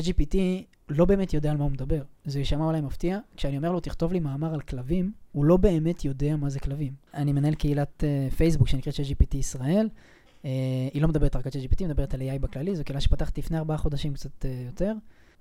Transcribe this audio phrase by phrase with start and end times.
[0.00, 0.36] צ'אט GPT
[0.88, 2.02] לא באמת יודע על מה הוא מדבר.
[2.24, 3.18] זה יישמע אולי מפתיע.
[3.36, 6.92] כשאני אומר לו, תכתוב לי מאמר על כלבים, הוא לא באמת יודע מה זה כלבים.
[7.14, 9.88] אני מנהל קהילת uh, פייסבוק שנקראת צ'אט GPT ישראל.
[10.42, 10.46] Uh,
[10.92, 13.40] היא לא מדברת רק על צ'אט GPT, היא מדברת על AI בכללי, זו קהילה שפתחתי
[13.40, 14.92] לפני ארבעה חודשים, קצת uh, יותר.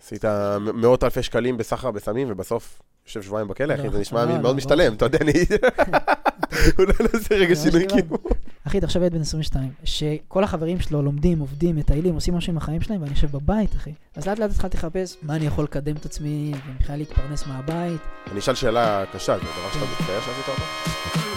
[0.01, 0.25] עשית
[0.73, 4.43] מאות אלפי שקלים בסחר בסמים, ובסוף יושב שבועיים בכלא, אחי, לא, זה נשמע לא, מאוד
[4.43, 5.31] לא, משתלם, אתה יודע, אני...
[6.79, 8.23] אולי נעשה רגע שינוי כאילו.
[8.23, 8.46] כיוון.
[8.67, 12.81] אחי, תחשוב ילד בן 22, שכל החברים שלו לומדים, עובדים, מטיילים, עושים משהו עם החיים
[12.81, 13.91] שלהם, ואני יושב בבית, אחי.
[14.15, 18.01] אז לאט לאט התחלתי לחפש מה אני יכול לקדם את עצמי, ובכלל להתפרנס מהבית.
[18.31, 21.36] אני אשאל שאלה קשה, זה דבר שאתה מצטער שעשית אותו?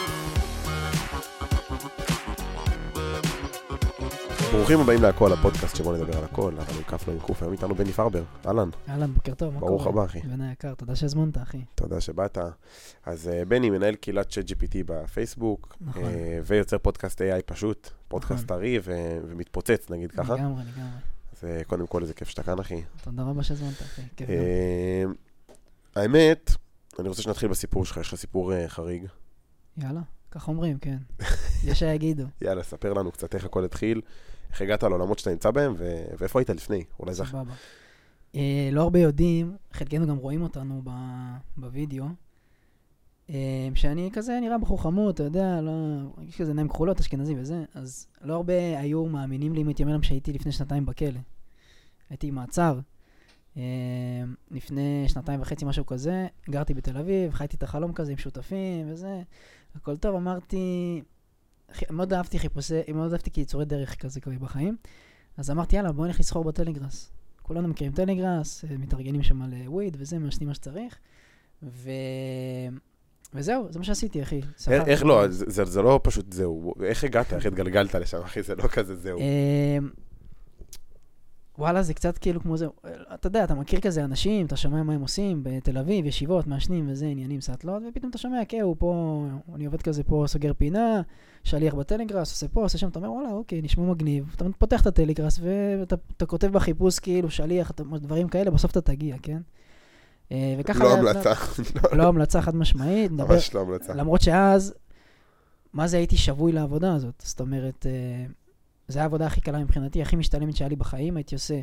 [4.53, 7.53] ברוכים הבאים להכל, הפודקאסט שבו נדבר על הכל, אבל עם כף לא עם קוף, היום
[7.53, 9.71] איתנו בני פרבר, אהלן, אהלן, בוקר טוב, מה קורה?
[9.73, 11.65] ברוך הבא אחי, בן היקר, תודה שהזמנת, אחי.
[11.75, 12.39] תודה שבאת.
[13.05, 16.05] אז אה, בני מנהל קהילת צ'אט GPT בפייסבוק, נכון.
[16.05, 18.47] אה, ויוצר פודקאסט AI פשוט, פודקאסט נכון.
[18.47, 20.99] טרי ו- ומתפוצץ נגיד ככה, לגמרי, לגמרי.
[21.37, 22.83] אז אה, קודם כל איזה כיף שאתה כאן אחי.
[23.03, 24.03] תודה רבה שהזמנת, אחי.
[24.17, 25.15] כיף גם.
[25.97, 26.51] האמת,
[26.99, 29.07] אני רוצה שנתחיל בסיפור שלך, יש לך סיפור חריג.
[29.77, 30.99] יאללה, כך אומרים, כן.
[31.65, 32.25] יש שיגידו.
[32.43, 34.01] יאללה, ספר לנו קצת איך הכל התחיל,
[34.53, 37.25] איך הגעת לעולמות שאתה נמצא בהם, ו- ואיפה היית לפני, אולי זה...
[37.25, 37.53] סבבה.
[38.35, 42.05] אה, לא הרבה יודעים, חלקנו גם רואים אותנו ב- בווידאו,
[43.31, 45.73] אה, שאני כזה נראה בחור חמוד, אתה יודע, לא,
[46.29, 49.93] יש כזה עיניים כחולות, אשכנזי וזה, אז לא הרבה היו מאמינים לי אם הייתי אומר
[49.93, 51.21] להם שהייתי לפני שנתיים בכלא.
[52.11, 52.79] הייתי מעצר.
[53.57, 53.63] אה,
[54.51, 59.23] לפני שנתיים וחצי, משהו כזה, גרתי בתל אביב, חייתי את החלום כזה עם שותפים וזה,
[59.75, 61.03] הכל טוב, אמרתי,
[61.91, 64.77] מאוד אהבתי חיפושי, מאוד אהבתי קיצורי דרך כזה כזה בחיים,
[65.37, 67.13] אז אמרתי, יאללה, בוא נלך לסחור בטלגראס.
[67.43, 70.99] כולנו מכירים טלגראס, אה, מתארגנים שם על אה, וויד וזה, מעשנים מה שצריך.
[71.63, 71.91] ו...
[73.35, 74.37] וזהו, זה מה שעשיתי, אחי.
[74.37, 74.91] איך- שכרתי.
[74.91, 78.97] איך לא, זה לא פשוט זהו, איך הגעת, איך התגלגלת לשם, אחי, זה לא כזה
[78.97, 79.19] זהו.
[81.61, 82.67] וואלה, זה קצת כאילו כמו זה,
[83.15, 86.87] אתה יודע, אתה מכיר כזה אנשים, אתה שומע מה הם עושים בתל אביב, ישיבות, מעשנים
[86.89, 89.23] וזה, עניינים, סאטלות, ופתאום אתה שומע, כן, הוא פה,
[89.55, 91.01] אני עובד כזה פה, סוגר פינה,
[91.45, 94.33] שליח בטלגראס, עושה פה, עושה שם, אתה אומר, וואלה, אוקיי, נשמע מגניב.
[94.37, 98.81] אתה פותח את הטלגראס ואתה אתה כותב בחיפוש כאילו שליח, אתה- דברים כאלה, בסוף אתה
[98.81, 99.41] תגיע, כן?
[100.33, 100.85] אה, וככה...
[100.85, 103.95] לא המלצה, לאט- לא המלצה חד משמעית, ממש לא המלצה.
[103.95, 104.75] למרות שאז,
[105.73, 107.23] מה זה הייתי שבוי לעבודה הזאת?
[107.25, 108.27] זאת אומרת, אה,
[108.97, 111.61] הייתה העבודה הכי קלה מבחינתי, הכי משתלמת שהיה לי בחיים, הייתי עושה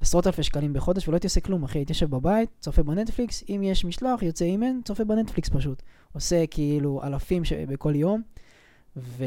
[0.00, 3.60] עשרות אלפי שקלים בחודש ולא הייתי עושה כלום, אחי, הייתי יושב בבית, צופה בנטפליקס, אם
[3.64, 5.82] יש משלוח, יוצא אימן, צופה בנטפליקס פשוט.
[6.12, 7.52] עושה כאילו אלפים ש...
[7.52, 8.22] בכל יום,
[8.96, 9.24] ו...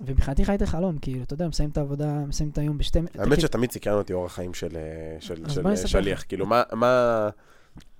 [0.00, 2.98] ומבחינתי חייתי חלום, כאילו, אתה יודע, מסיים את העבודה, מסיים את היום בשתי...
[3.18, 5.76] האמת שתמיד סיקרן אותי אורח חיים של אה, של- של אה.
[5.76, 7.28] שליח, כאילו, מה- מה...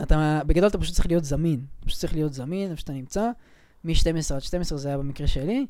[0.03, 1.61] אתה, בגדול אתה פשוט צריך להיות זמין.
[1.87, 3.31] פשוט צריך להיות זמין איפה שאתה נמצא.
[3.85, 5.67] מ-12 עד 12 זה היה במקרה שלי,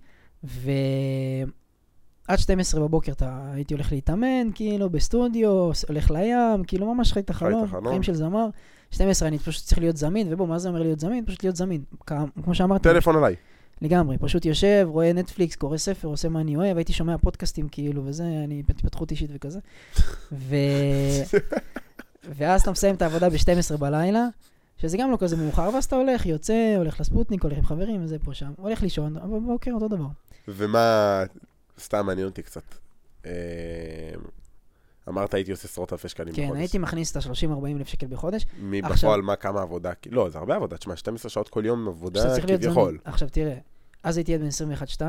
[2.28, 7.30] ועד 12 בבוקר אתה הייתי הולך להתאמן, כאילו, בסטודיו, הולך לים, כאילו, ממש חי את
[7.30, 7.66] החלום.
[7.88, 8.48] חיים של זמר.
[8.90, 11.24] 12 אני פשוט צריך להיות זמין, ובוא, מה זה אומר להיות זמין?
[11.24, 11.82] פשוט להיות זמין.
[12.44, 13.34] כמו שאמרתי, טלפון עליי.
[13.82, 18.02] לגמרי, פשוט יושב, רואה נטפליקס, קורא ספר, עושה מה אני אוהב, הייתי שומע פודקאסטים כאילו,
[18.04, 19.58] וזה, אני התפתחות אישית וכזה.
[20.32, 20.56] ו...
[22.36, 24.26] ואז אתה מסיים את העבודה ב-12 בלילה,
[24.78, 28.18] שזה גם לא כזה מאוחר, ואז אתה הולך, יוצא, הולך לספוטניק, הולך עם חברים, וזה
[28.18, 30.06] פה שם, הולך לישון, אבל בבוקר אותו דבר.
[30.48, 31.24] ומה...
[31.78, 32.62] סתם מעניין אותי קצת.
[33.26, 33.30] אה,
[35.08, 36.58] אמרת הייתי עושה עשרות אלפי שקלים כן, בחודש.
[36.58, 38.46] הייתי מכניס את ה-30-40 אלף שקל בחודש.
[38.60, 39.92] מי עכשיו- מה, כמה עבודה?
[40.10, 40.76] לא, זה הרבה עבודה.
[40.76, 42.40] תשמע, 12 שעות כל יום עבודה.
[42.40, 42.98] כביכול.
[43.04, 43.56] עכשיו תראה,
[44.02, 45.02] אז הייתי ילד בן 21-2,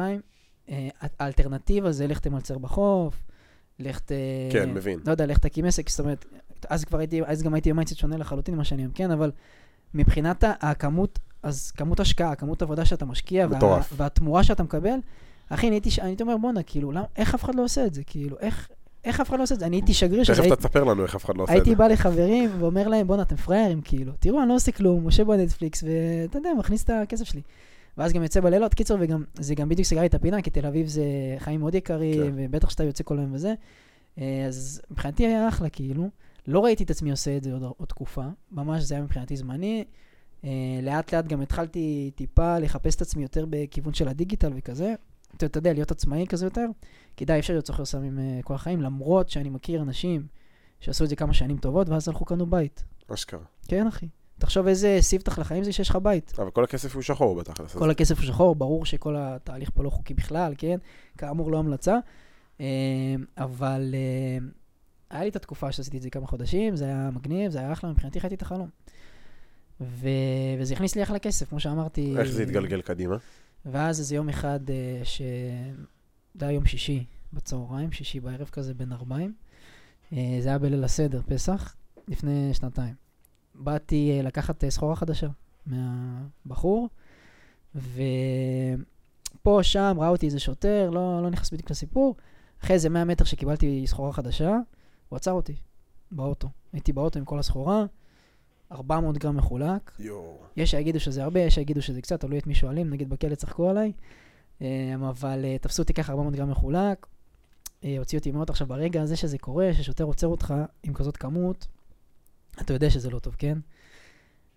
[0.69, 0.87] אה,
[1.19, 3.23] האלטרנטיבה זה לך תמלצר בחוף,
[3.79, 4.11] לך ת...
[4.51, 4.99] כן, מבין.
[5.05, 6.25] לא יודע, לך תקים עסק, זאת אומרת,
[6.69, 9.31] אז כבר הייתי, אז גם הייתי ב mindset שונה לחלוטין ממה שאני היום, כן, אבל
[9.93, 13.81] מבחינת הכמות, אז כמות השקעה, כמות עבודה שאתה משקיע, וה.
[13.95, 14.99] והתמורה שאתה מקבל,
[15.49, 17.93] אחי, אני הייתי, אני הייתי אומר, בואנה, כאילו, למה, איך אף אחד לא עושה את
[17.93, 18.03] זה?
[18.03, 18.69] כאילו, איך,
[19.03, 19.65] איך אף אחד לא עושה את זה?
[19.65, 21.57] אני הייתי שגריר שזה, תכף הייתי, אתה תספר לנו איך אף אחד לא עושה את
[21.57, 21.75] הייתי זה.
[21.75, 25.83] בא לחברים ואומר להם, בואנה, אתם פראיירים, כאילו, תראו, אני לא עושה כלום, יושב בנטפליקס,
[25.83, 27.41] ואתה יודע, מכניס את הכסף שלי.
[27.97, 30.65] ואז גם יוצא בלילות, קיצור, וגם, זה גם בדיוק סגר לי את הפינה, כי תל
[30.65, 31.03] אביב זה
[31.37, 32.33] חיים מאוד יקרים, כן.
[32.35, 33.53] ובטח שאתה יוצא כל היום וזה.
[34.19, 36.09] אה, אז מבחינתי היה אחלה, כאילו.
[36.47, 39.83] לא ראיתי את עצמי עושה את זה עוד, עוד תקופה, ממש זה היה מבחינתי זמני.
[40.43, 40.49] אה,
[40.83, 44.95] לאט לאט גם התחלתי טיפה לחפש את עצמי יותר בכיוון של הדיגיטל וכזה.
[45.35, 46.65] אתה, יודע, להיות עצמאי כזה יותר,
[47.17, 50.27] כי די אפשר להיות סוחר סמים אה, כל החיים, למרות שאני מכיר אנשים
[50.79, 52.83] שעשו את זה כמה שנים טובות, ואז הלכו קנו בית.
[53.13, 53.43] אשכרה.
[53.67, 54.07] כן, אחי.
[54.39, 56.33] תחשוב איזה ספתח לחיים זה שיש לך בית.
[56.39, 57.75] אבל כל הכסף הוא שחור בתכלס.
[57.75, 60.77] כל הכסף הוא שחור, ברור שכל התהליך פה לא חוקי בכלל, כן?
[61.17, 61.97] כאמור, לא המלצה.
[62.61, 62.65] אה,
[63.37, 64.47] אבל אה,
[65.09, 67.91] היה לי את התקופה שעשיתי את זה כמה חודשים, זה היה מגניב, זה היה אחלה,
[67.91, 68.69] מבחינתי חייתי את החלום.
[69.81, 70.07] ו...
[70.59, 72.15] וזה הכניס לי אחלה כסף, כמו שאמרתי.
[72.17, 73.17] איך זה התגלגל קדימה?
[73.65, 75.21] ואז איזה יום אחד, אה, ש...
[76.39, 79.33] זה היה יום שישי בצהריים, שישי בערב כזה בין ארבעים.
[80.13, 81.75] אה, זה היה בליל הסדר, פסח,
[82.07, 82.93] לפני שנתיים.
[83.55, 85.27] באתי אה, לקחת אה, סחורה חדשה
[85.65, 86.89] מהבחור,
[87.75, 92.15] ופה, שם, ראה אותי איזה שוטר, לא, לא נכנס בדיוק לסיפור.
[92.63, 94.57] אחרי איזה 100 מטר שקיבלתי סחורה חדשה,
[95.09, 95.55] הוא עצר אותי
[96.11, 96.49] באוטו.
[96.73, 97.85] הייתי באוטו עם כל הסחורה,
[98.71, 99.91] 400 גרם מחולק.
[99.99, 100.37] יואו.
[100.57, 103.69] יש שיגידו שזה הרבה, יש שיגידו שזה קצת, תלוי את מי שואלים, נגיד בכלא צחקו
[103.69, 103.91] עליי.
[104.61, 107.07] אה, אבל אה, תפסו אותי ככה 400 גרם מחולק,
[107.83, 108.49] אה, הוציאו אותי מאוד.
[108.49, 111.67] עכשיו, ברגע הזה שזה קורה, ששוטר עוצר אותך עם כזאת כמות,
[112.61, 113.57] אתה יודע שזה לא טוב, כן?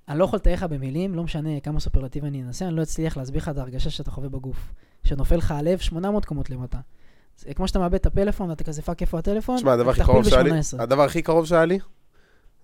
[0.08, 3.16] אני לא יכול לתאר לך במילים, לא משנה כמה סופרלטיב אני אנסה, אני לא אצליח
[3.16, 4.72] להסביר לך את ההרגשה שאתה חווה בגוף.
[5.04, 6.78] שנופל לך הלב 800 קומות למטה.
[7.38, 10.24] זה כמו שאתה מאבד את הפלאפון, ואתה כזה fuck איפה הטלפון, תשמע, הדבר הכי קרוב
[10.24, 10.82] שהיה לי, ב-18.
[10.82, 11.78] הדבר הכי קרוב שהיה לי,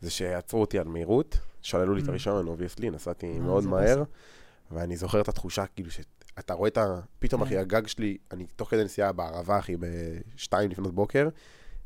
[0.01, 2.11] זה שעצרו אותי על מהירות, שללו לי את Mm.
[2.11, 4.03] הרישיון, obviously, נסעתי אה, מאוד מהר.
[4.71, 7.01] ואני זוכר את התחושה, כאילו, שאתה רואה את ה...
[7.19, 7.47] פתאום, כן.
[7.47, 9.77] אחי, הגג שלי, אני תוך כדי נסיעה בערבה, אחי,
[10.35, 11.29] בשתיים לפנות בוקר,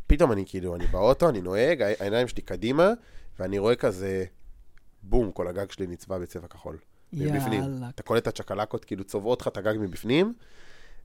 [0.07, 2.91] פתאום אני כאילו, אני באוטו, אני נוהג, הע- העיניים שלי קדימה,
[3.39, 4.25] ואני רואה כזה,
[5.03, 6.79] בום, כל הגג שלי נצבע בצבע כחול.
[7.13, 7.63] מבפנים.
[7.89, 10.35] אתה קולט את הצ'קלקות, כאילו צובעות לך את הגג מבפנים,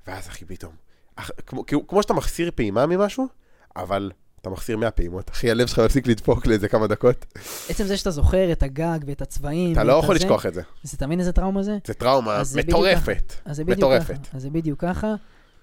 [0.07, 0.75] ואז אחי פתאום,
[1.15, 3.27] אח, כמו, כאילו, כמו שאתה מחסיר פעימה ממשהו,
[3.75, 4.11] אבל
[4.41, 7.25] אתה מחסיר 100 פעימות, אחי הלב שלך מפסיק לדפוק לאיזה כמה דקות,
[7.69, 10.61] עצם זה שאתה זוכר את הגג ואת הצבעים, אתה לא יכול לשכוח את זה,
[10.95, 11.77] אתה מבין איזה טראומה זה?
[11.87, 13.33] זה טראומה מטורפת,
[13.65, 14.27] מטורפת.
[14.33, 15.15] אז זה בדיוק ככה.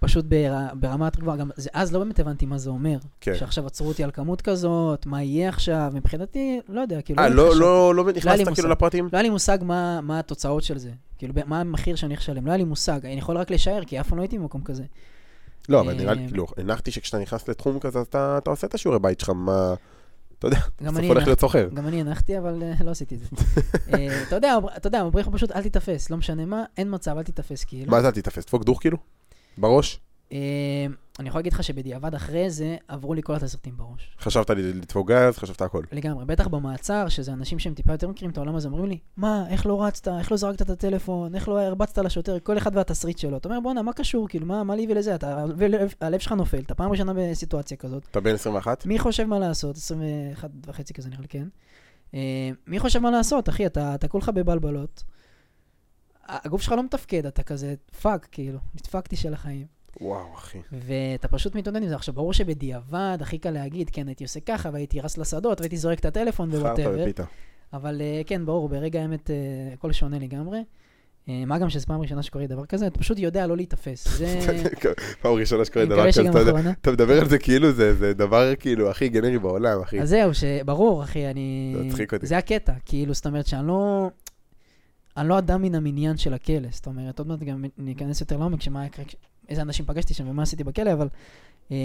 [0.05, 2.97] פשוט בר, ברמת כבר, גם זה, אז לא באמת הבנתי מה זה אומר.
[3.21, 3.35] כן.
[3.35, 7.23] שעכשיו עצרו אותי על כמות כזאת, מה יהיה עכשיו, מבחינתי, לא יודע, כאילו...
[7.23, 7.57] אה, לא.
[7.57, 8.55] לא, לא לי נכנסת מושג.
[8.55, 9.05] כאילו לפרטים?
[9.05, 10.91] לא היה לי מושג מה, מה התוצאות של זה.
[11.19, 12.47] כאילו, מה המחיר שאני הולך לשלם.
[12.47, 13.07] לא היה לי מושג.
[13.07, 14.83] אני יכול רק לשער, כי אף פעם לא הייתי במקום כזה.
[15.69, 18.67] לא, אבל נראה לי, אה, כאילו, הנחתי שכשאתה נכנס לתחום כזה, אז אתה אתה עושה
[18.67, 19.75] את השיעורי בית שלך, מה...
[20.39, 21.27] אתה יודע, בסוף הולך.
[21.27, 21.69] להיות סוחר.
[21.75, 23.27] גם אני הנחתי, אבל אה, לא עשיתי את זה.
[23.93, 27.17] אה, אתה יודע, אתה יודע, אומרים לך פשוט, אל תיתפס, לא משנה מה, אין מצב,
[27.17, 27.91] אל תיתפס, כאילו.
[27.91, 28.45] מה זה אל תיתפס?
[28.45, 28.99] דפוק דוך כאילו?
[29.59, 30.01] בראש?
[31.19, 34.17] אני יכול להגיד לך שבדיעבד אחרי זה, עברו לי כל התסריטים בראש.
[34.21, 35.83] חשבת לדפוק גז, חשבת הכל.
[35.93, 39.45] לגמרי, בטח במעצר, שזה אנשים שהם טיפה יותר מכירים את העולם הזה, אומרים לי, מה,
[39.49, 43.19] איך לא רצת, איך לא זרקת את הטלפון, איך לא הרבצת לשוטר, כל אחד והתסריט
[43.19, 43.37] שלו.
[43.37, 46.61] אתה אומר, בואנה, מה קשור, כאילו, מה, מה לי ולזה, אתה, הלב, הלב שלך נופל,
[46.61, 48.07] אתה פעם ראשונה בסיטואציה כזאת.
[48.11, 48.87] אתה בן 21?
[48.87, 49.77] מי חושב מה לעשות?
[49.77, 51.49] 21 וחצי כזה נראה לי, כן.
[52.15, 55.05] אה, מי חושב מה לעשות, אחי, אתה, אתה כולך בבלבלות.
[56.27, 59.67] הגוף שלך לא מתפקד, אתה כזה, fuck, כאילו, נדפקתי של החיים.
[60.01, 60.59] וואו, אחי.
[60.73, 61.95] ואתה פשוט מתמודד עם זה.
[61.95, 65.99] עכשיו, ברור שבדיעבד, הכי קל להגיד, כן, הייתי עושה ככה, והייתי רץ לשדות, והייתי זורק
[65.99, 66.99] את הטלפון חרטא ו whatever.
[67.03, 67.25] ופיתה.
[67.73, 69.37] אבל אה, כן, ברור, ברגע האמת אה,
[69.73, 70.59] הכל שונה לגמרי.
[71.29, 74.09] אה, מה גם שזו פעם ראשונה שקורה דבר כזה, אתה פשוט יודע לא להיתפס.
[74.19, 74.41] זה...
[75.21, 76.23] פעם ראשונה שקורה דבר כזה,
[76.81, 80.01] אתה מדבר על זה כאילו זה דבר כאילו הכי גנרי בעולם, אחי.
[80.01, 81.75] אז זהו, שברור, אחי, אני...
[81.77, 82.27] זה מצחיק אותי.
[82.27, 84.11] זה הקטע, כאילו, זאת אומרת שאני לא...
[85.17, 88.61] אני לא אדם מן המניין של הכלא, זאת אומרת, עוד מעט גם ניכנס יותר לעומק,
[88.61, 89.05] שמה יקרה,
[89.49, 91.09] איזה אנשים פגשתי שם ומה עשיתי בכלא, אבל...
[91.73, 91.77] אה,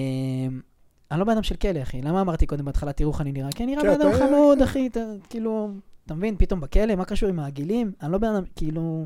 [1.11, 2.01] אני לא בן אדם של כלא, אחי.
[2.01, 3.51] למה אמרתי קודם בהתחלה, תראו איך אני נראה?
[3.51, 5.69] כי אני נראה כן, בן אדם חמוד, אחי, אתה, כאילו...
[6.05, 7.91] אתה מבין, פתאום בכלא, מה קשור עם העגילים?
[8.01, 9.05] אני לא בן אדם, כאילו...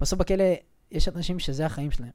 [0.00, 0.44] בסוף בכלא
[0.90, 2.10] יש אנשים שזה החיים שלהם.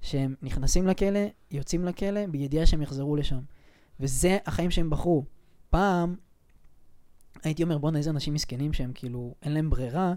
[0.00, 1.20] שהם נכנסים לכלא,
[1.50, 3.40] יוצאים לכלא, בידיעה שהם יחזרו לשם.
[4.00, 5.24] וזה החיים שהם בחרו.
[5.70, 6.14] פעם,
[7.44, 10.14] הייתי אומר, בואנה, איזה אנשים מסכנים שהם כאילו, אין להם ברירה,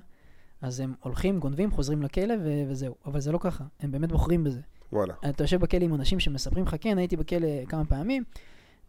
[0.61, 2.95] אז הם הולכים, גונבים, חוזרים לכלא ו- וזהו.
[3.05, 4.59] אבל זה לא ככה, הם באמת בוחרים בזה.
[4.93, 5.13] וואלה.
[5.29, 8.23] אתה יושב בכלא עם אנשים שמספרים לך, כן, הייתי בכלא כמה פעמים,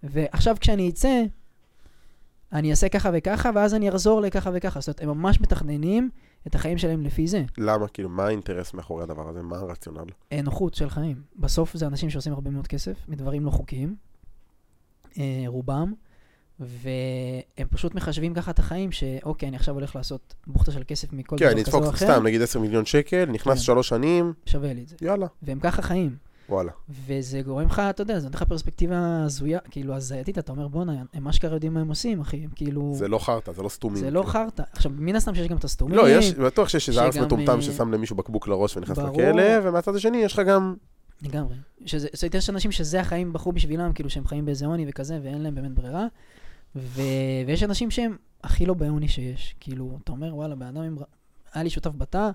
[0.03, 1.23] ועכשיו כשאני אצא,
[2.53, 4.81] אני אעשה ככה וככה, ואז אני אחזור לככה וככה.
[4.81, 6.11] זאת אומרת, הם ממש מתכננים
[6.47, 7.45] את החיים שלהם לפי זה.
[7.59, 7.89] למה?
[7.89, 9.43] כאילו, מה האינטרס מאחורי הדבר הזה?
[9.43, 10.05] מה הרציונל?
[10.33, 11.23] אה, נוחות של חיים.
[11.37, 13.97] בסוף זה אנשים שעושים הרבה מאוד כסף מדברים לא חוקיים,
[15.19, 15.95] אה, רובם,
[16.61, 21.37] והם פשוט מחשבים ככה את החיים, שאוקיי, אני עכשיו הולך לעשות בוכטה של כסף מכל
[21.39, 23.65] כן, דבר כזה או אחר, סתם, נגיד 10 מיליון שקל, נכנס כן.
[23.65, 24.97] שלוש שנים, שווה לי את זה.
[25.03, 26.17] יאללה, והם ככה חיים.
[26.51, 26.73] וואלה.
[27.07, 31.03] וזה גורם לך, אתה יודע, זה נותן לך פרספקטיבה הזויה, כאילו הזייתית, אתה אומר, בואנה,
[31.15, 32.93] הם אשכרה יודעים מה הם עושים, אחי, הם כאילו...
[32.95, 34.01] זה לא חרטא, זה לא סתומים.
[34.01, 34.23] זה לא.
[34.27, 34.63] חרטא.
[34.73, 35.97] עכשיו, מן הסתם שיש גם את הסתומים.
[35.97, 38.99] לא, יש, בטוח שיש איזה ארס שגם, מטומטם אה, ששם למישהו בקבוק לראש ונכנס.
[38.99, 40.75] לכלא, ומהצד השני יש לך גם...
[41.23, 41.55] לגמרי.
[41.87, 45.19] שזה, זאת אומרת, יש אנשים שזה החיים בחרו בשבילם, כאילו שהם חיים באיזה עוני וכזה,
[45.23, 46.07] ואין להם באמת ברירה.
[46.77, 47.01] ו...
[47.47, 49.55] ויש אנשים שהם הכי לא בעוני שיש.
[49.61, 50.97] כאילו, אתה אומר, וואלה, בן אדם עם...
[51.55, 52.31] היה לי שותף בתא,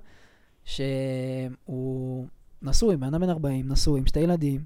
[0.66, 2.26] שהוא
[2.62, 4.62] נשוי, בן אדם בן 40, נשוי, עם שתי ילדים,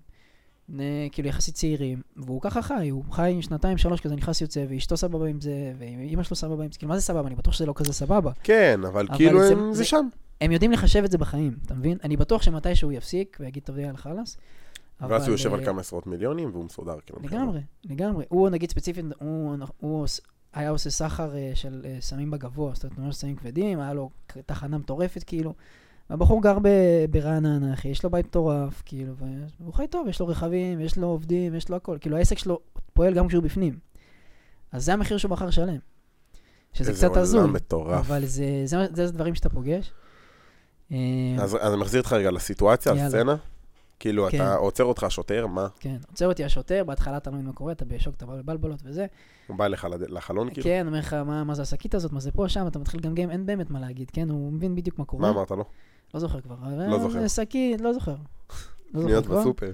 [0.70, 4.98] בני, כאילו יחסית צעירים, והוא ככה חי, הוא חי שנתיים, שלוש כזה, נכנס יוצא, ואשתו
[4.98, 7.28] סבבה עם זה, ואימא שלו סבבה עם זה, כאילו, מה זה סבבה?
[7.28, 8.32] אני בטוח שזה לא כזה סבבה.
[8.44, 10.08] כן, אבל אבל כאילו זה- הם- זה זה- שם.
[10.42, 11.98] הם יודעים לחשב את זה בחיים, אתה מבין?
[12.04, 14.38] אני בטוח שמתישהו יפסיק ויגיד, טוב, יאללה, חלאס.
[15.02, 16.96] ואז הוא יושב אה, על כמה עשרות מיליונים והוא מסודר.
[17.06, 18.26] כאילו, לגמרי, לגמרי.
[18.30, 20.08] הוא נגיד ספציפית, הוא, הוא
[20.54, 24.10] היה עושה סחר אה, של אה, סמים בגבוה, זאת אומרת, ממש סמים כבדים, היה לו
[24.46, 25.54] תחנה מטורפת כאילו,
[26.10, 26.58] והבחור גר
[27.10, 29.14] ברעננה, אחי, יש לו בית מטורף, כאילו,
[29.60, 32.60] והוא חי טוב, יש לו רכבים, יש לו עובדים, יש לו הכל, כאילו העסק שלו
[32.94, 33.78] פועל גם כשהוא בפנים.
[34.72, 35.78] אז זה המחיר שהוא בחר לשלם.
[36.74, 38.00] שזה איזה קצת הזוי, עולם מטורף.
[38.00, 39.92] אבל זה, זה, זה, זה דברים שאתה פוגש.
[40.92, 40.98] אה,
[41.40, 42.94] אז אז אני מחזיר אותך רגע לסיטואציה.
[42.94, 43.36] לסצנה.
[44.00, 44.38] כאילו, כן.
[44.38, 45.68] אתה עוצר אותך שוטר, מה?
[45.80, 48.80] כן, עוצר אותי השוטר, בהתחלה אתה לא מבין מה קורה, אתה בשוק, אתה בא בבלבלות
[48.86, 49.06] וזה.
[49.48, 49.78] הוא בא לד-
[50.10, 50.64] לחלון, כאילו?
[50.64, 53.32] כן, אומר לך, מה, מה זה השקית הזאת, מה זה פה, שם, אתה מתחיל לגמגם,
[53.32, 54.30] אין באמת מה להגיד, כן?
[54.30, 55.22] הוא מבין בדיוק מה קורה.
[55.22, 55.64] מה אמרת לו?
[56.14, 56.56] לא זוכר כבר.
[56.88, 57.28] לא אה, זוכר.
[57.28, 58.16] שקית, לא זוכר.
[58.94, 59.40] לא קניות כבר.
[59.40, 59.72] בסופר.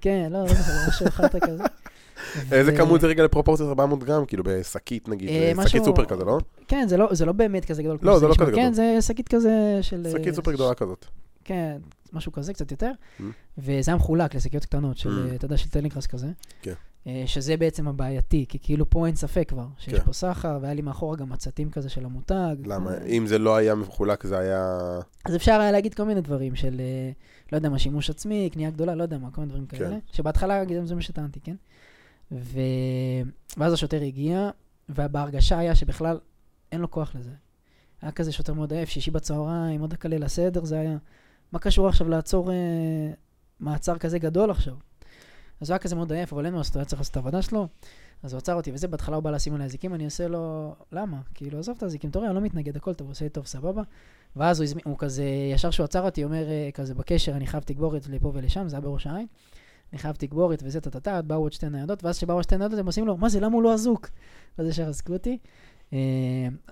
[0.00, 1.64] כן, לא, לא זוכר, משהו אחד כזה.
[2.52, 6.24] איזה כמות זה רגע לפרופורציות 400 גרם, כאילו בשקית נגיד, אה, אה, שקית סופר כזה,
[6.24, 6.38] לא?
[6.68, 7.98] כן, זה לא, לא באמת כזה גדול.
[8.02, 8.34] לא, זה לא.
[8.34, 8.72] כזה כן, גדול.
[8.74, 10.06] זה שקית כזה של...
[10.12, 11.06] שקית סופר גדולה כזאת.
[11.44, 11.76] כן,
[12.12, 12.90] משהו כזה, קצת יותר.
[13.20, 13.22] Mm.
[13.58, 15.34] וזה היה מחולק לשקיות קטנות, של, Mm.
[15.34, 16.28] אתה יודע, של טלגראס כזה.
[16.62, 16.74] כן.
[17.06, 20.04] אה, שזה בעצם הבעייתי, כי כאילו פה אין ספק כבר, שיש כן.
[20.04, 22.56] פה סחר, והיה לי מאחורה גם מצתים כזה של המותג.
[22.64, 22.94] למה?
[22.94, 24.78] אה, אם זה לא היה מחולק, זה היה...
[25.24, 27.10] אז אפשר היה להגיד כל מיני דברים של, אה,
[27.52, 29.78] לא יודע מה, שימוש עצמי, קנייה גדולה, לא יודע מה, כל מיני דברים כן.
[29.78, 29.96] כאלה.
[30.12, 31.56] שבהתחלה גם זה מה שטענתי, כן?
[32.32, 32.60] ו...
[33.56, 34.50] ואז השוטר הגיע,
[34.88, 36.18] ובהרגשה היה שבכלל
[36.72, 37.30] אין לו כוח לזה.
[38.02, 40.96] היה כזה שוטר מאוד עייף, שישי בצהריים, עוד דקה ליל הסדר, זה היה...
[41.52, 42.56] מה קשור עכשיו לעצור אה,
[43.60, 44.74] מעצר כזה גדול עכשיו?
[45.60, 47.16] אז הוא היה כזה מאוד עייף, אבל אין מה לעשות, הוא היה צריך לעשות את
[47.16, 47.68] העבודה שלו.
[48.22, 51.20] אז הוא עצר אותי, וזה, בהתחלה הוא בא לשים עלי אזיקים, אני עושה לו, למה?
[51.34, 53.82] כאילו, עזוב את האזיקים, אתה אני לא מתנגד, הכל טוב, עושה לי טוב, סבבה.
[54.36, 57.62] ואז הוא, הזמין, הוא כזה, ישר שהוא עצר אותי, אומר אה, כזה בקשר, אני חייב
[57.62, 59.26] תגבורת לפה ולשם, זה היה בראש העין.
[59.92, 62.86] אני חייב תגבורת וזה, טה-טה-טה, באו עוד שתי ניידות, ואז כשבאו עוד שתי ניידות, הם
[62.86, 64.08] עושים לו, מה זה, למה הוא לא אזוק?
[64.58, 65.38] ואז ישר עסקו אותי.
[65.92, 65.98] אה,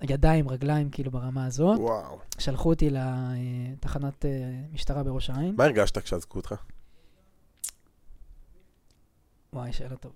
[0.02, 1.78] ידיים, רגליים, כאילו ברמה הזאת.
[1.78, 2.18] וואו.
[2.38, 4.30] שלחו אותי לתחנת אה,
[4.72, 5.54] משטרה בראש העין.
[5.56, 6.54] מה הרגשת כשאזקו אותך?
[9.52, 10.14] וואי, שאלה טובה.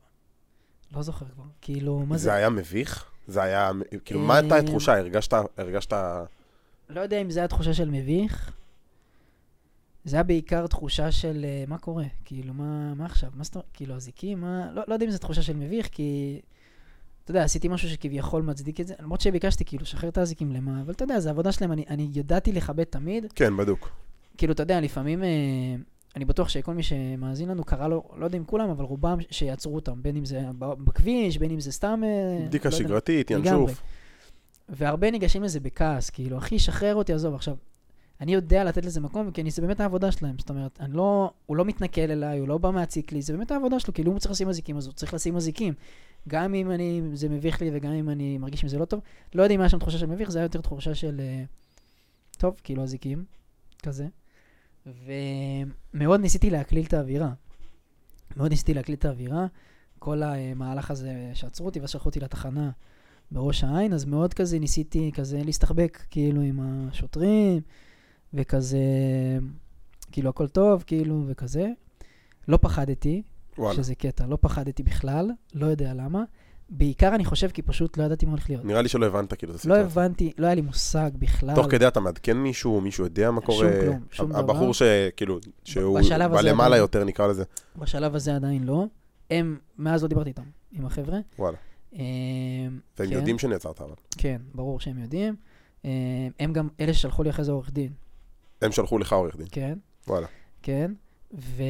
[0.92, 1.44] לא זוכר כבר.
[1.60, 2.24] כאילו, מה זה?
[2.24, 3.10] זה היה מביך?
[3.26, 3.70] זה היה...
[4.04, 4.98] כאילו, מה הייתה אה, התחושה?
[4.98, 5.34] הרגשת...
[5.56, 5.92] הרגשת...
[6.88, 8.52] לא יודע אם זו הייתה תחושה של מביך.
[10.04, 13.30] זה היה בעיקר תחושה של מה קורה, כאילו, מה, מה עכשיו?
[13.34, 13.68] מה זאת אומרת?
[13.72, 14.72] כאילו, אזיקים, מה...
[14.72, 16.40] לא, לא יודע אם זו תחושה של מביך, כי...
[17.24, 20.80] אתה יודע, עשיתי משהו שכביכול מצדיק את זה, למרות שביקשתי, כאילו, שחרר את האזיקים למה,
[20.80, 23.32] אבל אתה יודע, זו עבודה שלהם, אני, אני ידעתי לכבד תמיד.
[23.34, 23.90] כן, בדוק.
[24.36, 25.28] כאילו, אתה יודע, לפעמים, אה,
[26.16, 29.74] אני בטוח שכל מי שמאזין לנו קרא לו, לא יודע אם כולם, אבל רובם שיעצרו
[29.74, 32.00] אותם, בין אם זה בכביש, בין אם זה סתם...
[32.04, 32.76] אה, בדיקה לא.
[32.76, 33.30] שגרתית.
[33.30, 33.82] ינשוף.
[34.68, 37.34] והרבה ניגשים לזה בכעס, כאילו, אחי, שחרר אותי, עזוב.
[37.34, 37.56] עכשיו,
[38.20, 40.34] אני יודע לתת לזה מקום, כי אני, זה באמת העבודה שלהם.
[40.38, 43.50] זאת אומרת, אני לא, הוא לא מתנכל אליי, הוא לא בא מהציק לי, זה באמת
[43.50, 45.74] העבודה שלו, כאילו, אם הוא צריך לשים אזיקים, אז הוא צריך לשים אזיקים.
[46.28, 49.00] גם אם אני, זה מביך לי וגם אם אני מרגיש עם לא טוב.
[49.34, 51.44] לא יודע אם היה שם תחושה של מביך, זה היה יותר תחושה של, אה,
[52.38, 53.24] טוב, כאילו, אזיקים,
[53.82, 54.06] כזה.
[54.86, 57.32] ומאוד ניסיתי להקליל את האווירה.
[58.36, 59.46] מאוד ניסיתי להקליל את האווירה.
[59.98, 62.70] כל המהלך הזה שעצרו אותי, ואז שלחו אותי לתחנה
[63.30, 67.60] בראש העין, אז מאוד כזה ניסיתי כזה להסתחבק כאילו עם השוטרים,
[68.34, 68.78] וכזה,
[70.12, 71.70] כאילו הכל טוב, כאילו, וכזה.
[72.48, 73.22] לא פחדתי,
[73.58, 73.76] וואלה.
[73.76, 76.24] שזה קטע, לא פחדתי בכלל, לא יודע למה.
[76.68, 78.64] בעיקר אני חושב כי פשוט לא ידעתי מה הולך להיות.
[78.64, 79.84] נראה לי שלא הבנת כאילו את לא הסיטואציה.
[79.84, 81.54] הבנתי, לא היה לי מושג בכלל.
[81.54, 83.70] תוך כדי אתה מעדכן מישהו, מישהו יודע מה שום קורה?
[83.80, 84.72] כלום, שום הבחור דבר.
[84.72, 86.00] שכאילו, שהוא
[86.32, 86.76] בלמעלה.
[86.76, 87.44] יותר נקרא לזה.
[87.76, 88.86] בשלב הזה עדיין לא.
[89.30, 90.42] הם, מאז לא דיברתי איתם,
[90.72, 91.18] עם החבר'ה.
[91.38, 91.56] וואלה.
[91.94, 92.00] אה,
[92.98, 93.14] והם כן.
[93.14, 93.94] יודעים שנעצרת אבל.
[94.18, 95.36] כן, ברור שהם יודעים.
[95.84, 95.90] אה,
[96.40, 97.92] הם גם אלה ששלחו לי אחרי זה עורך דין.
[98.62, 99.46] הם שלחו לך עורך דין.
[99.50, 99.78] כן,
[100.08, 100.26] וואלה.
[100.62, 100.92] כן.
[101.34, 101.62] ו...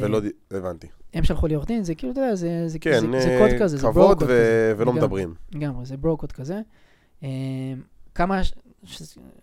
[0.00, 0.86] ולא הבנתי.
[1.14, 3.48] הם שלחו לי עורך דין, זה כאילו, אתה יודע, זה, זה, כן, זה, זה אה,
[3.48, 4.74] קוד כזה, זה כבוד ברוקוד ו- כזה.
[4.76, 5.34] ולא לגמרי, מדברים.
[5.54, 6.60] לגמרי, זה ברוקוד כזה.
[7.22, 7.28] אה,
[8.14, 8.52] כמה, ש...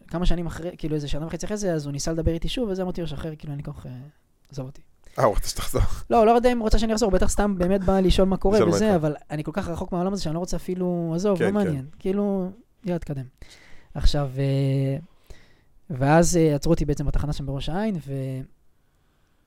[0.08, 2.70] כמה שנים אחרי, כאילו איזה שנה וחצי אחרי זה, אז הוא ניסה לדבר איתי שוב,
[2.70, 3.90] וזה אמרתי לו, שחרר, כאילו, אני ככה,
[4.52, 4.82] עזוב אותי.
[5.20, 5.82] אה, הוא רוצה שתחזור.
[6.10, 8.38] לא, לא יודע אם הוא רוצה שאני אחזור, הוא בטח סתם באמת בא לשאול מה
[8.38, 8.96] קורה וזה.
[8.96, 11.54] אבל אני כל כך רחוק מהעולם הזה שאני לא רוצה אפילו, עזוב, כן, לא כן.
[11.54, 11.86] מעניין.
[12.00, 12.50] כאילו,
[12.86, 13.26] יאללה, תקדם.
[13.94, 14.98] עכשיו, אה,
[15.90, 17.96] ואז אה, עצרו אותי בעצם בתחנה שם בראש העין,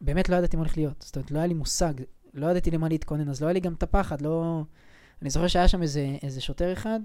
[0.01, 1.03] ובאמת לא ידעתי מה הולך להיות.
[1.07, 1.95] זאת אומרת, לא היה לי מושג,
[2.35, 4.63] לא ידעתי למה להתכונן, אז לא היה לי גם את הפחד, לא...
[5.23, 7.01] אני זוכר שהיה שם איזה, איזה שוטר אחד,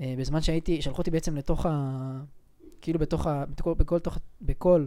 [0.00, 1.92] אה, בזמן שהייתי, שלחו אותי בעצם לתוך ה...
[2.80, 3.44] כאילו בתוך ה...
[3.56, 4.86] בכל, בכל, תוך, בכל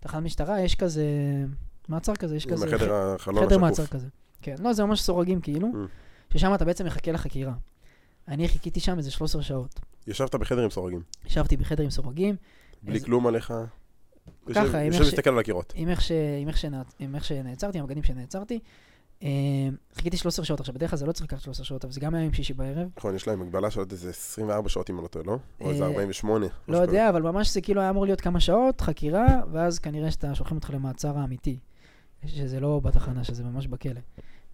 [0.00, 1.04] תחנת משטרה יש כזה...
[1.88, 2.66] מעצר כזה, יש כזה...
[2.66, 3.86] החדר החלון חדר מעצר.
[3.86, 4.06] כזה.
[4.42, 6.32] כן, לא, זה ממש סורגים כאילו, Mm.
[6.34, 7.52] ששם אתה בעצם מחכה לחקירה.
[8.28, 9.80] אני חיכיתי שם איזה 13 שעות.
[10.06, 11.02] ישבת בחדר עם סורגים.
[11.26, 12.36] ישבתי בחדר עם סורגים,
[12.82, 13.44] בלי איזה- כלום עליך.
[13.46, 13.64] ככה,
[14.48, 15.72] יושב- עם איך ש- מסתכל על הקירות.
[15.76, 16.12] עם איך, ש...
[16.40, 16.94] עם איך, שנעצ...
[16.98, 18.58] עם איך שנעצרתי, עם הבגדים שנעצרתי.
[19.22, 19.28] אה,
[19.94, 20.60] חיכיתי 13 שעות.
[20.60, 22.54] עכשיו, בדרך כלל זה לא צריך לקחת 13 שעות, אבל זה גם היה יום שישי
[22.54, 22.88] בערב.
[22.96, 25.38] נכון, יש להם הגבלה של עוד איזה 24 שעות אם אני לא טועה, לא?
[25.60, 26.46] או איזה אה, 48.
[26.46, 26.96] לא משהו כזה.
[26.96, 30.56] יודע, אבל ממש זה כאילו היה אמור להיות כמה שעות, חקירה, ואז כנראה שאתה שולחים
[30.56, 31.58] אותך למעצר האמיתי.
[32.26, 34.00] שזה לא בתחנה, שזה ממש בכלא.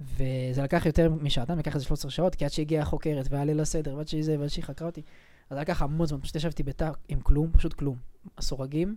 [0.01, 3.97] וזה לקח יותר משעתיים, לקח איזה 13 שעות, כי עד שהגיעה החוקרת והיה ליל הסדר,
[3.97, 5.03] ועד שהיא זה, ועד שהיא חקרה אותי.
[5.51, 7.97] אז לקח המון זמן, פשוט ישבתי בתא עם כלום, פשוט כלום.
[8.39, 8.97] הסורגים,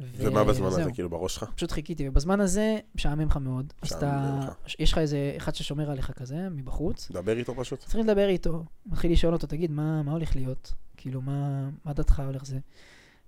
[0.00, 0.92] ומה בזמן הזה.
[0.94, 1.50] כאילו, בראש שלך?
[1.56, 3.72] פשוט חיכיתי, ובזמן הזה משעמם לך מאוד.
[3.82, 4.40] אז אתה.
[4.78, 7.78] יש לך איזה אחד ששומר עליך כזה, מבחוץ, דבר איתו פשוט.
[7.78, 10.74] צריך לדבר איתו, מתחיל לשאול אותו, תגיד, מה, מה הולך להיות?
[10.96, 12.58] כאילו, מה, מה דעתך הולך זה?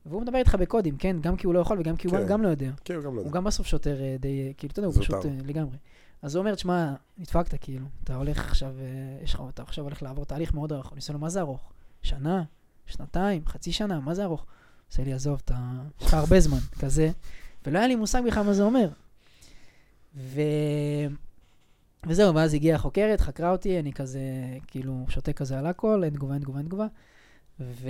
[0.07, 1.17] והוא מדבר איתך בקודים, כן?
[1.21, 2.27] גם כי הוא לא יכול וגם כי הוא כן.
[2.27, 2.71] גם לא יודע.
[2.85, 3.37] כן, הוא גם לא הוא יודע.
[3.37, 5.03] גם בסוף שוטר אה, די, אה, כאילו, אתה יודע, הוא.
[5.03, 5.77] פשוט אה, לגמרי.
[6.23, 8.75] אז הוא אומר, תשמע, נדפקת, כאילו, אתה הולך עכשיו,
[9.23, 10.93] יש לך, אתה עכשיו הולך לעבור תהליך מאוד ארוך.
[10.93, 11.73] אני עושה לו, מה זה ארוך?
[12.03, 12.43] שנה?
[12.87, 13.47] שנתיים?
[13.47, 14.01] חצי שנה?
[14.01, 14.47] מה זה ארוך?
[14.91, 15.55] עושה לי, עזוב, אתה,
[16.01, 17.11] יש לך הרבה זמן, כזה.
[17.67, 18.89] ולא היה לי מושג בכלל מה זה אומר.
[20.17, 20.41] ו...
[22.07, 24.21] וזהו, ואז הגיעה החוקרת, חקרה אותי, אני כזה,
[24.67, 26.87] כאילו, שותק כזה על הכל, אין תגובה, אין תגובה, אין תגובה.
[27.61, 27.89] ו...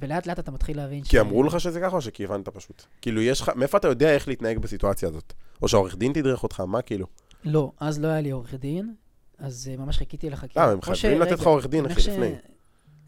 [0.00, 2.82] ולאט לאט אתה מתחיל להבין כי אמרו לך שזה ככה או שכי הבנת פשוט?
[3.02, 5.32] כאילו, יש לך, מאיפה אתה יודע איך להתנהג בסיטואציה הזאת?
[5.62, 7.06] או שהעורך דין תדרך אותך, מה כאילו?
[7.44, 8.94] לא, אז לא היה לי עורך דין,
[9.38, 10.64] אז אה, ממש חיכיתי לחקירה.
[10.64, 12.34] למה, הם חייבים ש- לתת לך עורך דין, אחי, ש- לפני.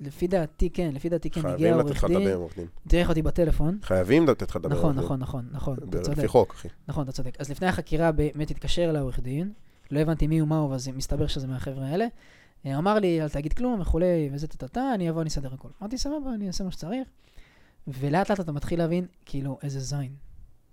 [0.00, 2.56] לפי דעתי כן, לפי דעתי כן, הגיע חייבים לתת עורך לך לדבר דין, עם עורך
[2.56, 2.66] דין.
[2.88, 3.78] תראה אותי בטלפון.
[3.82, 5.18] חייבים לתת לך לדבר עם נכון, עורך דין.
[5.18, 6.18] נכון, נכון, נכון, אתה צודק.
[6.18, 6.68] לפי חוק, אחי.
[6.88, 7.36] נכון, אתה צודק.
[7.40, 9.52] אז לפני החקירה באמת התקשר לעורך דין,
[9.90, 12.06] לא הבנתי מי הוא מה הוא, אז מסתבר שזה מהחבר'ה האלה.
[12.66, 15.68] אה, אמר לי, אל תגיד כלום וכולי, וזה טטטה, אני אבוא, אני אסדר הכל.
[15.82, 17.08] אמרתי, סבבה, אני אעשה מה שצריך.
[17.88, 20.12] ולאט לאט אתה מתחיל להבין, כאילו, איזה זין.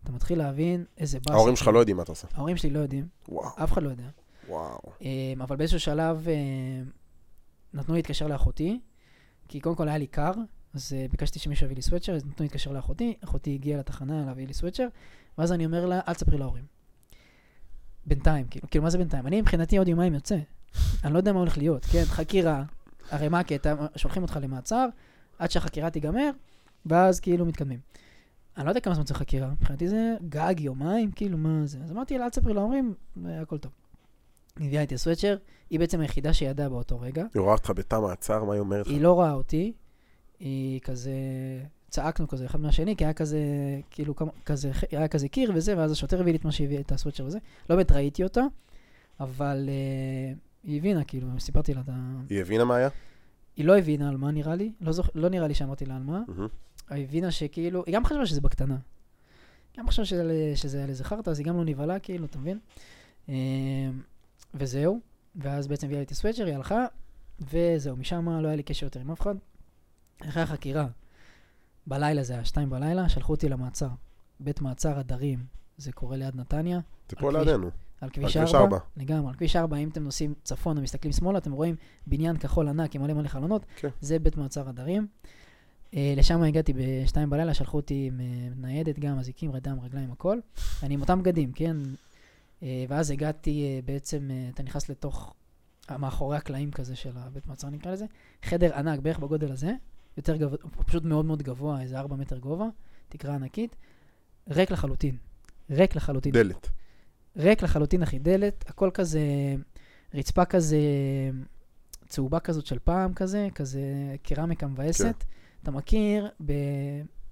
[0.04, 1.34] אתה מתחיל להבין איזה באסה.
[1.34, 2.28] ההורים שלך לא יודעים מה אתה עושה.
[2.34, 4.04] ההורים שלי לא יודעים, וואו, אף אחד לא יודע.
[4.50, 4.80] וואו.
[5.02, 6.34] אמ, אבל באיזשהו שלב אה,
[7.74, 8.80] נתנו להתקשר לאחותי,
[9.48, 10.32] כי קודם כל היה לי קר,
[10.74, 14.48] אז אה, ביקשתי שמישהו יביא לי סוואצ'ר, אז נתנו להתקשר לאחותי, אחותי הגיעה לתחנה להביא
[14.48, 14.88] לי סוואצ'ר,
[15.38, 16.64] ואז אני אומר לה, אל תספרי להורים.
[18.06, 19.28] בינתיים, כאילו, כאילו, מה זה בינתיים?
[19.28, 20.38] אני מבחינתי עוד יומיים יוצא.
[21.04, 22.04] אני לא יודע מה הולך להיות, כן?
[22.06, 22.64] חקירה,
[23.12, 23.76] הרי מה הקטע?
[23.96, 24.88] שולחים אותך למעצר,
[25.40, 26.30] עד שהחקירה תיגמר,
[26.86, 27.80] ואז כאילו מתקדמים.
[28.58, 31.80] אני לא יודע כמה זמן צריך חקירה, מבחינתי זה גג, יומיים, כאילו, מה זה?
[31.84, 32.94] אז אמרתי לה, אל תספרי להורים,
[33.26, 33.72] הכל טוב.
[34.60, 35.38] היא הביאה איתי סוואצ'ר,
[35.70, 37.26] היא בעצם היחידה שידעה באותו רגע.
[37.34, 38.92] היא רואה אותך בתא מעצר, מה היא אומרת לך?
[38.92, 39.74] היא לא רואה אותי,
[40.40, 41.12] היא כזה,
[41.90, 43.40] צעקנו כזה אחד מהשני, כי היה כזה,
[43.90, 44.14] כאילו,
[44.46, 47.40] כזה, היה כזה קיר וזה, ואז השוטר הביא לי את מה שהביא, את הסוואצ'ר וזה.
[47.70, 48.42] לא באמת ראיתי אותה,
[49.20, 52.22] אבל uh, היא הבינה, כאילו, סיפרתי לה את ה...
[52.30, 52.90] היא הבינה מה היה?
[53.56, 55.10] היא לא הבינה על מה נראה לי, לא, זוכ...
[55.16, 56.48] לא נראה לי שאמרתי לה על מה, מהמם.
[56.90, 58.78] היא הבינה שכאילו, היא גם חשבה שזה בקטנה.
[59.74, 62.38] היא גם חשבה שזה, שזה היה לזה חרטא, אז היא גם לא נבהלה, כאילו, אתה
[62.40, 62.60] מבין?
[64.54, 65.00] וזהו,
[65.36, 66.86] ואז בעצם הביאה לי את הסוואצ'ר, היא הלכה,
[67.40, 69.36] וזהו, משם לא היה לי קשר יותר עם אף אחד.
[70.30, 70.88] אחרי החקירה,
[71.88, 73.90] בלילה זה היה שתיים בלילה, שלחו אותי למעצר.
[74.40, 75.40] בית מעצר הדרים,
[75.78, 77.32] זה קורה ליד נתניה, זה פה.
[77.32, 77.70] לידינו.
[78.02, 78.66] על כביש כביש 4.
[78.66, 78.78] ארבע.
[78.98, 81.76] לגמרי, על כביש 4, אם אתם נוסעים צפונה, מסתכלים שמאלה, אתם רואים
[82.08, 83.88] בניין כחול ענק עם מלא מלא חלונות, כן.
[84.02, 85.08] זה בית מעצר הדרים.
[85.94, 90.40] אה, לשם הגעתי בשתיים בלילה, שלחו אותי עם אה, ניידת גם, אזיקים, רדם, רגליים, הכל.
[90.84, 91.78] אני עם אותם בגדים, כן?
[92.64, 95.34] אה, ואז הגעתי אה, בעצם, אה, אתה נכנס לתוך,
[95.90, 98.06] אה, מאחורי הקלעים כזה של הבית מעצר נקרא לזה,
[98.44, 99.74] חדר ענק, בערך בגודל הזה,
[100.18, 102.66] יותר גבוה, פשוט מאוד מאוד גבוה, איזה 4 מטר גובה,
[103.10, 103.76] תקרה ענקית,
[104.50, 105.18] ריק לחלוטין.
[105.70, 106.32] ריק לחלוטין.
[106.32, 106.70] דלת.
[107.38, 109.22] ריק לחלוטין, אחי, דלת, הכל כזה,
[110.14, 110.80] רצפה כזה,
[112.08, 113.82] צהובה כזאת של פעם כזה, כזה
[114.24, 115.04] קרמיקה מבאסת.
[115.04, 115.12] כן.
[115.64, 116.30] אתה מכיר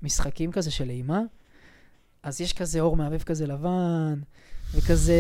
[0.02, 1.22] במשחקים כזה של אימה,
[2.24, 4.20] אז יש כזה אור מעבב כזה לבן,
[4.76, 5.16] וכזה,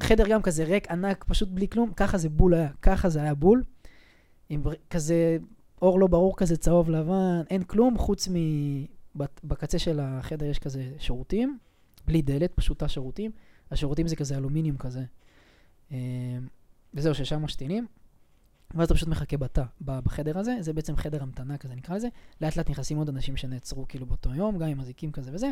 [0.00, 3.34] חדר גם כזה ריק, ענק, פשוט בלי כלום, ככה זה בול היה, ככה זה היה
[3.34, 3.62] בול,
[4.48, 5.36] עם כזה
[5.82, 8.34] אור לא ברור כזה צהוב לבן, אין כלום, חוץ מ...
[9.14, 11.58] בת- בקצה של החדר יש כזה שירותים,
[12.06, 13.30] בלי דלת, פשוט תא שירותים.
[13.70, 15.04] השירותים זה כזה אלומיניום כזה.
[15.92, 15.96] אה,
[16.94, 17.86] וזהו, ששם משתינים.
[18.74, 22.08] ואז אתה פשוט מחכה בתא, בחדר הזה, זה בעצם חדר המתנה כזה נקרא לזה.
[22.40, 25.50] לאט לאט נכנסים עוד אנשים שנעצרו כאילו באותו יום, גם עם אזיקים כזה וזה.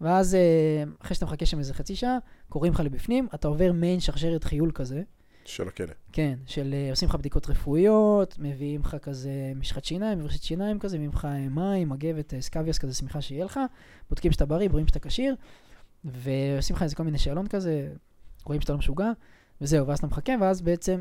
[0.00, 4.00] ואז אה, אחרי שאתה מחכה שם איזה חצי שעה, קוראים לך לבפנים, אתה עובר מעין
[4.00, 5.02] שרשרת חיול כזה,
[5.48, 5.92] של הכלא.
[6.12, 10.96] כן, של אה, עושים לך בדיקות רפואיות, מביאים לך כזה משחת שיניים, מברשת שיניים כזה,
[10.96, 13.60] מביאים לך אה, מים, מגבת, סקביוס כזה, שמיכה שיהיה לך,
[14.10, 15.34] בודקים שאתה בריא, רואים שאתה כשיר,
[16.04, 17.92] ועושים לך איזה כל מיני שאלון כזה,
[18.44, 19.10] רואים שאתה לא משוגע,
[19.60, 21.00] וזהו, ואז אתה מחכה, ואז בעצם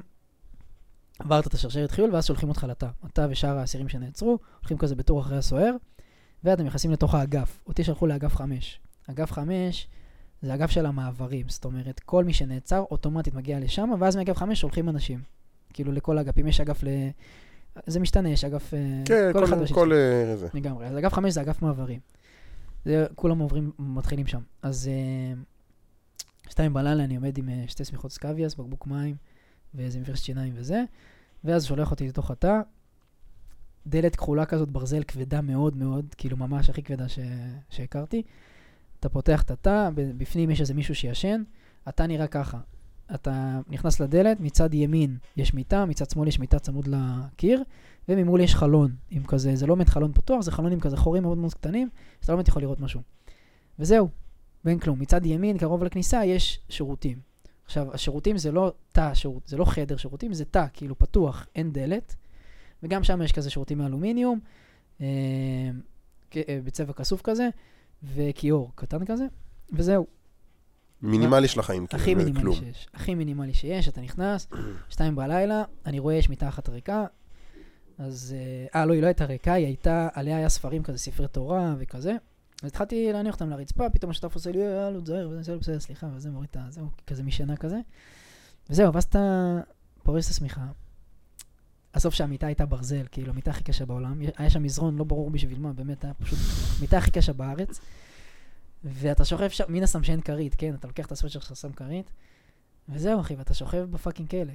[1.20, 2.88] עברת את השרשרת חיול, ואז שולחים אותך לתא.
[3.06, 5.76] אתה ושאר האסירים שנעצרו, הולכים כזה בתור אחרי הסוהר,
[6.44, 7.60] ואתם נכנסים לתוך האגף.
[7.68, 8.80] אותי שלחו לאגף 5.
[9.08, 9.88] אגף 5
[10.42, 14.62] זה אגף של המעברים, זאת אומרת, כל מי שנעצר אוטומטית מגיע לשם, ואז מאגף 5
[14.62, 15.20] שולחים אנשים.
[15.74, 16.88] כאילו לכל האגפים, יש אגף ל...
[17.86, 18.74] זה משתנה, יש אגף...
[18.74, 19.74] אה, כן, כל כל-.
[19.74, 20.48] כל אה, זה.
[20.54, 20.88] לגמרי.
[20.88, 22.00] אז אגף 5 זה אגף מעברים.
[22.86, 24.42] זה, כולם עוברים, מתחילים שם.
[24.62, 25.34] אז אה,
[26.50, 29.16] שתיים בלילה אני עומד עם שתי שמיכות סקוויאס, בקבוק מים
[29.74, 30.84] ואיזה מברשת שיניים וזה,
[31.44, 32.60] ואז שולח אותי לתוך התא.
[33.88, 37.20] דלת כחולה כזאת, ברזל כבדה מאוד מאוד, כאילו ממש הכי כבדה ש...
[37.70, 38.24] שהכרתי.
[39.00, 41.44] אתה פותח את התא, בפנים יש איזה מישהו שישן,
[41.86, 42.58] התא נראה ככה.
[43.16, 47.64] אתה נכנס לדלת, מצד ימין יש מיטה, מצד שמאל יש מיטה צמוד לקיר,
[48.10, 51.24] וממול יש חלון, עם כזה, זה לא באמת חלון פתוח, זה חלון עם כזה חורים
[51.24, 53.02] מאוד מאוד קטנים, אז אתה לא באמת יכול לראות משהו.
[53.80, 54.10] וזהו,
[54.66, 55.00] ואין כלום.
[55.00, 57.20] מצד ימין, קרוב לכניסה, יש שירותים.
[57.66, 61.72] עכשיו, השירותים זה לא תא שירות, זה לא חדר שירותים, זה תא, כאילו פתוח, אין
[61.72, 62.16] דלת,
[62.84, 64.40] וגם שם יש כזה שירותים מאלומיניום,
[65.02, 65.06] אה,
[66.36, 67.50] אה, בצבע כסוף כזה,
[68.04, 69.26] וכיור קטן כזה,
[69.74, 70.08] וזהו.
[71.02, 72.56] מינימלי של החיים, הכי כאילו, מינימלי כלום.
[72.56, 72.88] שיש.
[72.94, 74.48] הכי מינימלי שיש, אתה נכנס,
[74.90, 77.06] שתיים בלילה, אני רואה יש מיטה אחת ריקה,
[77.98, 78.36] אז...
[78.38, 81.76] אה, אה, לא, היא לא הייתה ריקה, היא הייתה, עליה היה ספרים כזה, ספרי תורה
[81.80, 82.16] וכזה.
[82.64, 86.08] אז התחלתי להניח אותם לרצפה, פתאום השותף עושה לי, אה, אלו, תזהר, בסדר, בסדר, סליחה,
[86.16, 86.66] וזה מוריד את ה...
[86.70, 87.80] זהו, כזה משנה כזה.
[88.70, 89.58] וזהו, ואז אתה
[90.04, 90.66] פורס את השמיכה.
[91.94, 94.22] הסוף שהמיטה הייתה ברזל, כאילו, המיטה הכי קשה בעולם.
[94.38, 96.40] היה שם מזרון, לא ברור בשביל מה, באמת, היה פשוט
[96.82, 97.80] מיטה הכי קשה בארץ.
[98.84, 100.76] ואתה שוכב שם, מן הסתם שאין כרית, כן?
[100.76, 102.12] אתה לוקח את הסוויצ'ר שלך, שם כרית,
[102.90, 104.54] וזהו, אחי, ואתה שוכב בפאקינג כלא.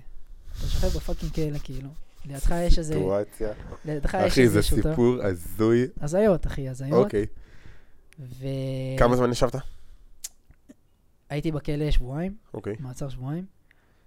[0.59, 1.89] אתה שוכב בפאקינג כלא, כאילו.
[2.25, 2.95] לידך יש איזה...
[2.95, 3.53] סיטואציה.
[3.85, 4.77] לידך יש אחי, זה איזה.
[4.77, 5.87] סיפור הזוי.
[6.01, 7.05] הזיות, אחי, הזיות.
[7.05, 7.27] אוקיי.
[8.21, 8.47] ו...
[8.99, 9.55] כמה זמן ישבת?
[11.31, 12.77] הייתי בכלא שבועיים, אוקיי.
[12.81, 13.47] מעצר שבועיים.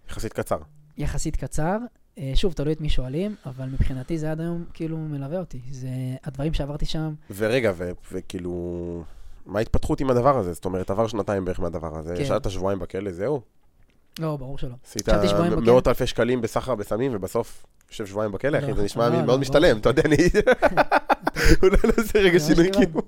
[0.10, 0.58] יחסית קצר.
[0.98, 1.78] יחסית קצר.
[2.18, 5.60] אה, שוב, תלוי את מי שואלים, אבל מבחינתי זה עד היום כאילו מלווה אותי.
[5.72, 5.88] זה
[6.24, 7.14] הדברים שעברתי שם.
[7.36, 9.04] ורגע, ו- וכאילו...
[9.46, 10.54] מה ההתפתחות עם הדבר הזה?
[10.54, 12.16] זאת אומרת, עבר שנתיים בערך מהדבר הזה.
[12.16, 12.22] כן.
[12.22, 13.42] ישבת שבועיים בכלא, זהו?
[14.20, 14.76] לא, ברור שלא.
[14.86, 15.10] עשית.
[15.66, 19.28] מאות אלפי שקלים בסחר בסמים, ובסוף יושב שבועיים בכלא, אחי, לא, זה נשמע לא, מאוד
[19.28, 20.16] לא, משתלם, אתה יודע, אני...
[21.64, 23.02] אולי נעשה רגע שינוי כאילו.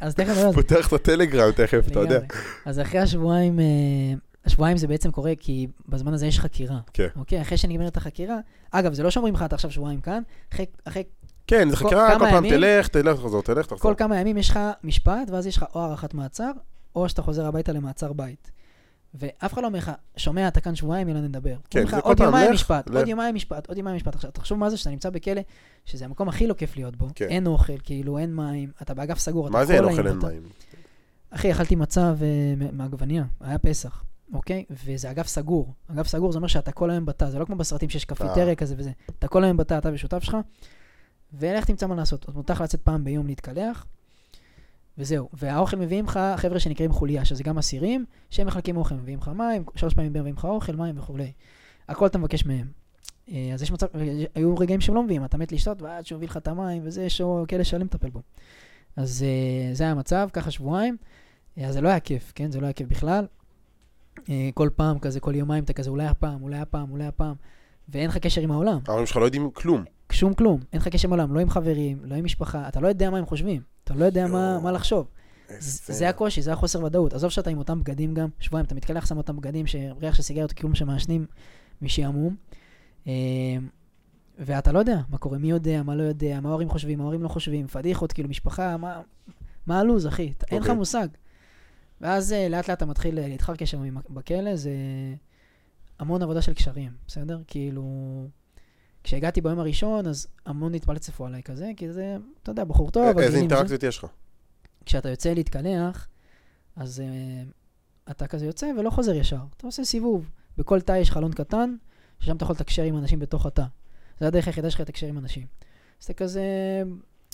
[0.00, 0.34] אז- תכף.
[0.54, 2.20] פותח את הטלגרם תכף, אתה יודע.
[2.64, 3.64] אז אחרי השבועיים, אה,
[4.48, 6.80] השבועיים זה בעצם קורה כי בזמן הזה יש חקירה.
[6.92, 7.08] כן.
[7.16, 7.42] אוקיי?
[7.42, 8.38] אחרי שנגמרת החקירה,
[8.70, 11.02] אגב, זה לא שאומרים לך, אתה עכשיו שבועיים כאן, אחרי, אחרי
[11.46, 12.60] כן, זה חקירה, כל פעם ימים?
[12.60, 13.78] תלך, תלך, תחזור, תלך, תחזור.
[13.78, 16.50] כל כמה ימים יש לך משפט, ואז יש לך או הארכת מעצר,
[16.96, 18.50] או שאתה חוזר הביתה למעצר בית.
[19.14, 21.56] ואף אחד לא אומר לך, שומע, אתה כאן שבועיים, יאללה נדבר.
[21.70, 22.96] כן, זה כל עוד פעם, יומיים לך, משפט, לך.
[22.96, 24.14] עוד יומיים משפט, עוד יומיים משפט.
[24.14, 25.40] עכשיו, תחשוב מה זה שאתה נמצא בכלא,
[25.84, 27.08] שזה המקום הכי לא כיף להיות בו.
[27.14, 27.26] כן.
[27.28, 30.18] אין אוכל, כאילו, אין מים, אתה באגף סגור, אתה מה זה אין אוכל אין.
[30.18, 30.42] מים?
[31.30, 34.64] אחי, אכלתי מצה ו- מעגבניה, היה פסח, אוקיי?
[34.70, 35.72] וזה אגף סגור.
[35.90, 38.74] אגף סגור זה אומר שאתה כל היום בתא, זה לא כמו בסרטים שיש קפיטריה כזה
[38.78, 38.90] וזה.
[39.18, 40.36] אתה כל היום בתא, אתה ושותף שלך,
[41.32, 42.28] ולך תמצא מה לעשות.
[42.28, 43.86] אז מותר לצאת פעם ביום להתקלח,
[44.98, 45.28] וזהו.
[45.32, 49.64] והאוכל מביאים לך חבר'ה שנקראים חוליה, שזה גם אסירים, שהם מחלקים אוכל, מביאים לך מים,
[49.76, 51.32] שלוש פעמים מביאים לך אוכל, מים וכולי.
[51.88, 52.66] הכל אתה מבקש מהם.
[53.30, 53.86] אה, אז יש מצב,
[54.34, 57.02] היו רגעים שהם לא מביאים, אתה מת לשתות, ועד שהוא מביא לך את המים, וזה,
[57.02, 58.22] יש כאלה שלם לטפל בו.
[58.96, 60.96] אז אה, זה היה המצב, ככה שבועיים.
[61.58, 62.50] אה, אז זה לא היה כיף, כן?
[62.50, 63.26] זה לא היה כיף בכלל.
[64.28, 67.34] אה, כל פעם כזה, כל יומיים אתה כזה, אולי הפעם, אולי הפעם, אולי הפעם,
[67.88, 68.78] ואין לך קשר עם העולם.
[68.88, 69.84] ההורים שלך לא יודעים כלום.
[70.12, 70.60] שום כלום.
[70.72, 73.18] אין לך קשר עם העולם, לא עם חברים, לא עם משפחה, אתה לא יודע מה
[73.18, 73.62] הם חושבים.
[73.84, 74.62] אתה לא יודע מה, יואו.
[74.62, 75.06] מה לחשוב.
[75.60, 77.12] זה הקושי, זה החוסר ודאות.
[77.14, 80.52] עזוב שאתה עם אותם בגדים גם, שבועיים, אתה מתקלח, שם אותם בגדים שריח של סיגריות
[80.52, 81.26] כאילו שמעשנים
[81.82, 82.36] משעמום.
[83.06, 83.12] אה,
[84.38, 87.22] ואתה לא יודע מה קורה, מי יודע, מה לא יודע, מה ההורים חושבים, מה ההורים
[87.22, 89.00] לא חושבים, פדיחות, כאילו משפחה, מה,
[89.66, 90.32] מה הלו"ז, אחי?
[90.38, 90.78] אתה- אין לך אוקיי.
[90.78, 91.08] מושג.
[92.00, 94.70] ואז אה, לאט לאט אתה מתחיל אה, להתחלק שם בכלא, זה
[95.98, 97.40] המון עבודה של קשרים, בסדר?
[97.46, 97.84] כאילו,
[99.04, 103.38] כשהגעתי ביום הראשון, אז המון התפלצפו עליי כזה, כי זה, אתה יודע, בחור טוב, איזה.
[103.38, 104.06] אינטראקציות יש לך?
[104.84, 106.08] כשאתה יוצא להתקלח,
[106.76, 109.40] אז uh, אתה כזה יוצא ולא חוזר ישר.
[109.56, 110.30] אתה עושה סיבוב.
[110.58, 111.76] בכל תא יש חלון קטן,
[112.20, 113.64] ששם אתה יכול לתקשר עם אנשים בתוך התא.
[114.20, 115.46] זה הדרך היחידה שלך לתקשר עם אנשים.
[116.00, 116.42] אז אתה כזה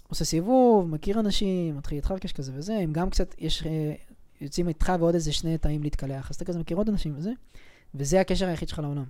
[0.08, 3.64] עושה סיבוב, מכיר אנשים, מתחיל להתחלקש כזה וזה, הם גם קצת, יש,
[4.40, 7.32] יוצאים איתך ועוד איזה שני תאים להתקלח, אז אתה כזה מכיר עוד אנשים וזה,
[7.94, 9.04] וזה הקשר היחיד שלך לעולם.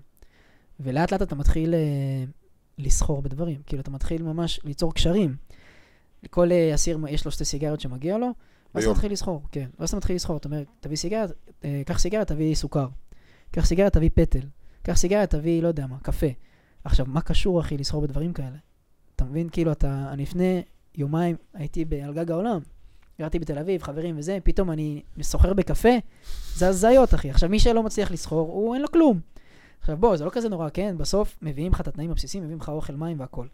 [0.81, 2.31] ולאט לאט אתה מתחיל uh,
[2.79, 5.37] לסחור בדברים, כאילו אתה מתחיל ממש ליצור קשרים.
[6.25, 8.31] לכל אה, אסיר יש לו שתי סיגריות שמגיע לו,
[8.75, 8.93] ואז אתה.
[8.93, 9.69] מתחיל לסחור, כן.
[9.79, 11.25] ואז אתה מתחיל לסחור, אתה אומר, תביא סיגריה,
[11.65, 12.89] אה, קח סיגריה, תביא סוכר.
[13.51, 14.47] קח סיגריה, תביא פטל.
[14.83, 16.27] קח סיגריה, תביא, לא יודע מה, קפה.
[16.85, 18.57] עכשיו, מה קשור, אחי, לסחור בדברים כאלה?
[19.17, 19.49] אתה מבין?
[19.49, 20.63] כאילו, אתה, אני לפני
[20.95, 22.61] יומיים הייתי על גג העולם.
[23.19, 25.89] גרתי בתל אביב, חברים וזה, פתאום אני סוחר בקפה,
[26.55, 27.31] זה הזיות, אחי.
[27.31, 29.21] עכשיו, מי שלא מצליח לסחור, הוא אין לו כלום.
[29.81, 30.99] עכשיו, בוא, זה לא כזה נורא, כן?
[30.99, 33.47] בסוף מביאים לך את התנאים הבסיסיים, מביאים לך אוכל, מים והכל.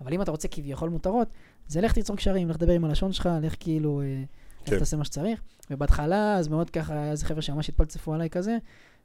[0.00, 1.28] אבל אם אתה רוצה כביכול מותרות,
[1.68, 4.22] זה לך תיצור קשרים, לך תדבר עם הלשון שלך, לך כאילו, אה,
[4.62, 4.78] לך כן.
[4.78, 5.40] תעשה מה שצריך.
[5.70, 8.58] ובהתחלה, אז מאוד ככה, היה איזה חבר'ה שממש התפלצפו עליי כזה,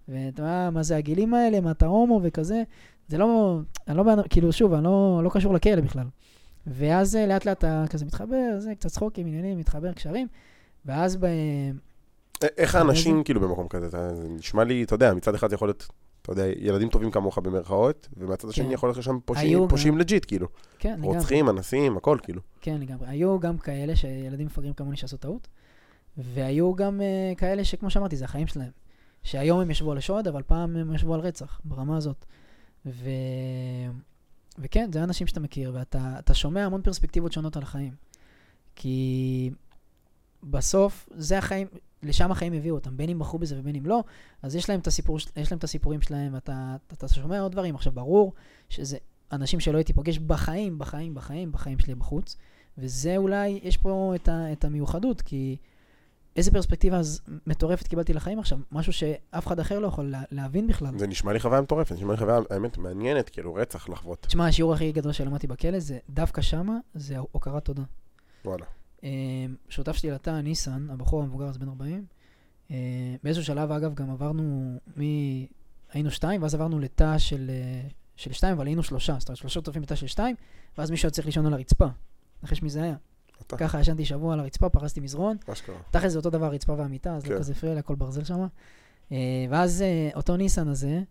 [0.07, 2.63] ואתה יודע, מה זה הגילים האלה, מה אתה הומו וכזה.
[3.07, 6.07] זה לא, אני לא, כאילו, שוב, אני לא, לא קשור לכלא בכלל.
[6.67, 10.27] ואז אה, לאט לאט אתה כזה מתחבר, זה קצת צחוקים, עניינים, מתחבר, קשרים,
[10.85, 11.25] ואז ב...
[12.57, 13.89] איך האנשים כאילו במקום כזה?
[13.89, 15.87] זה נשמע לי, אתה יודע, מצד אחד זה יכול להיות,
[16.21, 18.71] אתה יודע, ילדים טובים כמוך במרכאות, ומהצד השני כן.
[18.71, 19.19] יכול להיות שם
[19.67, 20.47] פושעים לג'יט, כאילו.
[20.79, 21.15] כן, לגמרי.
[21.15, 22.41] רוצחים, אנסים, הכל, כאילו.
[22.61, 23.07] כן, לגמרי.
[23.07, 25.47] היו גם כאלה שילדים מפגרים כמוני שעשו טעות,
[26.17, 28.71] והיו גם uh, כאלה שכמו שאמרתי, זה החיים שלהם.
[29.23, 32.25] שהיום הם ישבו על השוד, אבל פעם הם ישבו על רצח, ברמה הזאת.
[32.85, 33.09] ו...
[34.59, 37.93] וכן, זה אנשים שאתה מכיר, ואתה אתה שומע המון פרספקטיבות שונות על החיים.
[38.75, 39.49] כי
[40.43, 41.67] בסוף, זה החיים,
[42.03, 44.03] לשם החיים הביאו אותם, בין אם בחרו בזה ובין אם לא,
[44.41, 47.51] אז יש להם את, הסיפור, יש להם את הסיפורים שלהם, ואתה אתה, אתה שומע עוד
[47.51, 47.75] דברים.
[47.75, 48.33] עכשיו, ברור
[48.69, 48.97] שזה
[49.31, 52.37] אנשים שלא הייתי פוגש בחיים, בחיים, בחיים, בחיים שלי בחוץ,
[52.77, 55.57] וזה אולי, יש פה את, ה, את המיוחדות, כי
[56.35, 60.67] איזה פרספקטיבה אז מטורפת קיבלתי לחיים עכשיו, משהו שאף אחד אחר לא יכול לה, להבין
[60.67, 60.97] בכלל.
[60.97, 64.19] זה נשמע לי חוויה מטורפת, נשמע לי חוויה, האמת, מעניינת, כאילו, רצח לחוות.
[64.21, 67.83] תשמע, השיעור הכי גדול שלמדתי בכלא זה דווקא שמה, זה הוקרת תודה.
[68.45, 68.65] וואלה.
[69.03, 69.09] אה,
[69.69, 72.05] שותף שלי לתא, ניסן, הבחור המבוגר אז בן 40,
[72.71, 72.77] אה,
[73.23, 75.01] באיזשהו שלב, אגב, גם עברנו מ...
[75.93, 79.53] היינו שתיים, ואז עברנו לתא של, אה, של שתיים, אבל היינו שלושה, זאת אומרת, שלושה
[79.53, 80.35] שותפים בתא של שתיים,
[80.77, 81.87] ואז מישהו היה צריך לישון על הרצפה.
[82.43, 82.95] נחש מי זה היה.
[83.57, 85.75] ככה ישנתי שבוע על הרצפה, פרסתי מזרון, מה שקרה.
[85.91, 87.33] תכל'ס זה אותו דבר, הרצפה והמיטה, אז כן.
[87.33, 88.47] לא כזה הפריע לי, הכל ברזל שם.
[89.49, 91.01] ואז אה, אותו ניסן הזה,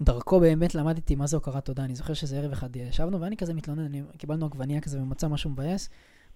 [0.00, 1.84] שדרכו באמת למדתי מה זה הוקרת תודה.
[1.84, 5.50] אני זוכר שזה ערב אחד ישבנו, ואני כזה מתלונן, אני- קיבלנו עגבנייה כזה ומצא משהו
[5.50, 5.88] מבאס.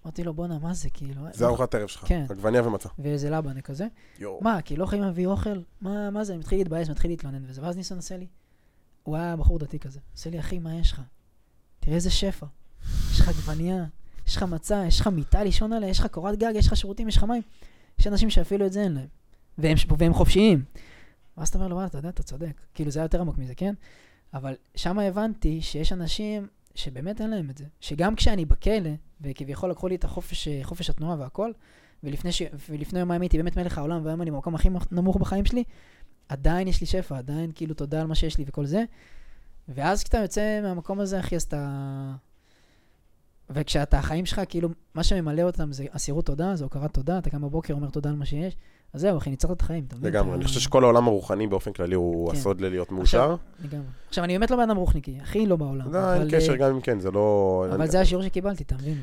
[0.05, 1.21] אמרתי לו, בואנה, מה זה, כאילו?
[1.33, 2.03] זה ארוחת ערב שלך.
[2.07, 2.25] כן.
[2.29, 2.89] עגבניה ומצה.
[2.99, 3.87] ואיזה לבנה כזה.
[4.19, 4.39] יואו.
[4.41, 5.61] מה, כי לא יכולים להביא אוכל?
[5.81, 6.33] מה, מה זה?
[6.33, 7.61] אני מתחיל להתבאס, מתחיל להתלונן וזה.
[7.63, 8.27] ואז ניסן עושה לי,
[9.03, 9.99] הוא היה בחור דתי כזה.
[10.15, 11.01] עושה לי, אחי, מה יש לך?
[11.79, 12.45] תראה איזה שפע.
[13.11, 13.85] יש לך עגבנייה,
[14.27, 17.07] יש לך מצה, יש לך מיטה לישון עליה, יש לך קורת גג, יש לך שירותים,
[17.07, 17.41] יש לך מים.
[17.99, 19.07] יש אנשים שאפילו את זה אין להם.
[19.57, 20.63] והם, והם חופשיים.
[21.37, 22.61] ואז אתה אומר לו, וואלה, אתה יודע, אתה צודק.
[22.73, 23.73] כאילו, זה היה יותר עמוק מזה, כן?
[24.33, 27.65] אבל שם הבנתי שיש אנשים שבאמת אין להם את זה.
[27.81, 28.89] שגם כשאני בכלא,
[29.21, 31.51] וכביכול לקחו לי את החופש, חופש התנועה והכל,
[32.03, 32.41] ולפני, ש...
[32.69, 35.63] ולפני יומיים הייתי באמת מלך העולם, והיום אני במקום הכי נמוך בחיים שלי,
[36.29, 38.83] עדיין יש לי שפע, עדיין כאילו תודה על מה שיש לי וכל זה.
[39.67, 42.15] ואז כשאתה יוצא מהמקום הזה, אחי, אז אתה...
[43.49, 47.41] וכשאתה, החיים שלך, כאילו, מה שממלא אותם זה אסירות תודה, זה הוקרת תודה, אתה קם
[47.41, 48.57] בבוקר, אומר תודה על מה שיש,
[48.93, 50.11] אז זהו, אחי, ניצחת את החיים, אתה מבין?
[50.11, 50.35] לגמרי.
[50.35, 52.37] אני חושב שכל העולם הרוחני באופן כללי הוא כן.
[52.37, 53.35] הסוד ללהיות מאושר.
[53.59, 53.85] לגמרי.
[54.07, 55.93] עכשיו, אני באמת לא בן אדם רוחניקי, הכי לא בעולם.
[55.93, 57.65] לא, אין קשר אה, גם אם כן, זה לא...
[57.75, 59.01] אבל זה השיעור שקיבלתי, אתה מבין?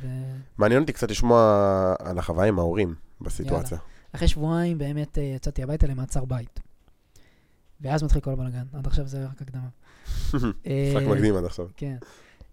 [0.59, 3.79] מעניין אותי קצת לשמוע על החוויה עם ההורים בסיטואציה.
[4.13, 6.61] אחרי שבועיים באמת אה, יצאתי הביתה למעצר בית.
[7.81, 9.69] ואז מתחיל כל הבלאגן, עד עכשיו זה רק הקדמה.
[10.67, 11.67] אה, משחק מקדים עד עכשיו.
[11.77, 11.97] כן.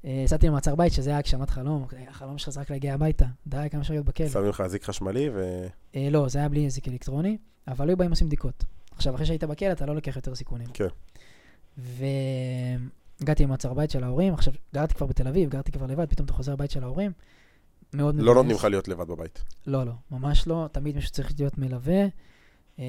[0.05, 3.67] אה, יצאתי למעצר בית, שזה היה הגשמת חלום, החלום שלך זה רק להגיע הביתה, די,
[3.71, 4.29] כמה להיות בכלא.
[4.29, 5.65] שמים לך אזיק חשמלי ו...
[5.95, 7.37] אה, לא, זה היה בלי אזיק אלקטרוני,
[7.67, 8.65] אבל היו באים עושים בדיקות.
[8.91, 10.67] עכשיו, אחרי שהיית בכלא, אתה לא לוקח יותר סיכונים.
[10.73, 10.87] כן.
[11.77, 16.33] והגעתי למעצר בית של ההורים, עכשיו, גרתי כבר בתל אביב, גרתי כבר לבד, פתאום אתה
[16.33, 17.11] חוזר לבית של ההורים.
[17.93, 18.35] מאוד לא מבאס.
[18.35, 19.43] נותנים לך להיות לבד בבית.
[19.67, 22.05] לא, לא, ממש לא, תמיד מישהו צריך להיות מלווה.
[22.79, 22.85] אה,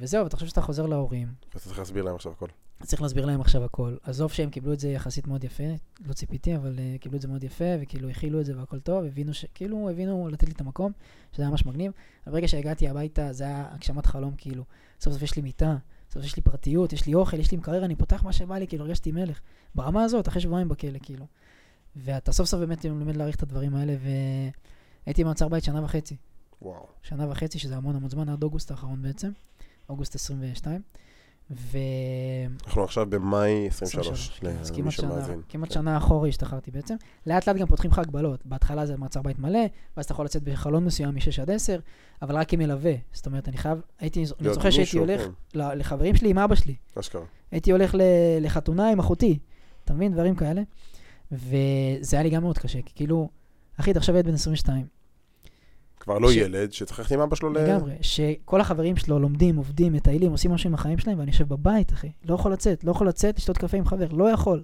[0.00, 2.46] וזהו, ואתה חושב שאתה חוזר להורים, אתה צריך להסביר להם עכשיו הכל.
[2.86, 3.96] צריך להסביר להם עכשיו הכל.
[4.02, 5.64] עזוב שהם קיבלו את זה יחסית מאוד יפה,
[6.06, 9.04] לא ציפיתי, אבל uh, קיבלו את זה מאוד יפה, וכאילו הכילו את זה והכל טוב,
[9.04, 9.44] הבינו ש...
[9.54, 10.92] כאילו הבינו לתת לי את המקום,
[11.32, 11.92] שזה היה ממש מגניב.
[12.26, 14.64] אבל ברגע שהגעתי הביתה, זה היה הגשמת חלום, כאילו,
[15.00, 17.56] סוף סוף יש לי מיטה, סוף סוף יש לי פרטיות, יש לי אוכל, יש לי
[17.56, 19.40] מקרר, אני פותח מה שבא לי, כאילו הרגשתי מלך.
[19.74, 21.26] ברמה הזאת, אחרי שבועיים בכלא, כאילו.
[21.96, 23.96] ואתה סוף סוף באמת לומד להעריך את הדברים האלה,
[25.04, 26.16] והייתי במעצר בית שנה וחצי.
[26.62, 26.86] וואו.
[27.02, 29.30] שנה וחצי, שזה המון המון זמן, עד אוגוסט האחרון בעצם,
[29.88, 30.82] אוגוסט 22.
[31.50, 31.78] ו...
[32.66, 35.40] אנחנו עכשיו במאי 23, 23, כן, אז למי כמעט שנה, שמאזין.
[35.48, 35.74] כמעט כן.
[35.74, 36.94] שנה אחורה השתחררתי בעצם.
[37.26, 38.46] לאט לאט גם פותחים לך הגבלות.
[38.46, 39.60] בהתחלה זה מעצר בית מלא,
[39.96, 41.78] ואז אתה יכול לצאת בחלון מסוים מ-6 עד 10,
[42.22, 42.92] אבל רק עם מלווה.
[43.12, 46.74] זאת אומרת, אני חייב, הייתי, אני זוכר שהייתי הולך כן, לחברים שלי עם אבא שלי.
[46.98, 47.22] אשכרה.
[47.50, 47.94] הייתי הולך
[48.40, 49.38] לחתונה עם אחותי,
[49.84, 50.12] אתה מבין?
[50.12, 50.62] דברים כאלה.
[51.32, 53.28] וזה היה לי גם מאוד קשה, כי כאילו,
[53.80, 54.86] אחי, אתה עכשיו ילד בן 22.
[56.00, 57.58] כבר לא ש- ילד שצריך ללכת עם אבא שלו ל...
[57.58, 61.92] לגמרי, שכל החברים שלו לומדים, עובדים, מטיילים, עושים משהו עם החיים שלהם, ואני יושב בבית,
[61.92, 62.12] אחי.
[62.24, 64.62] לא יכול לצאת, לא יכול לצאת, לשתות קפה עם חבר, לא יכול.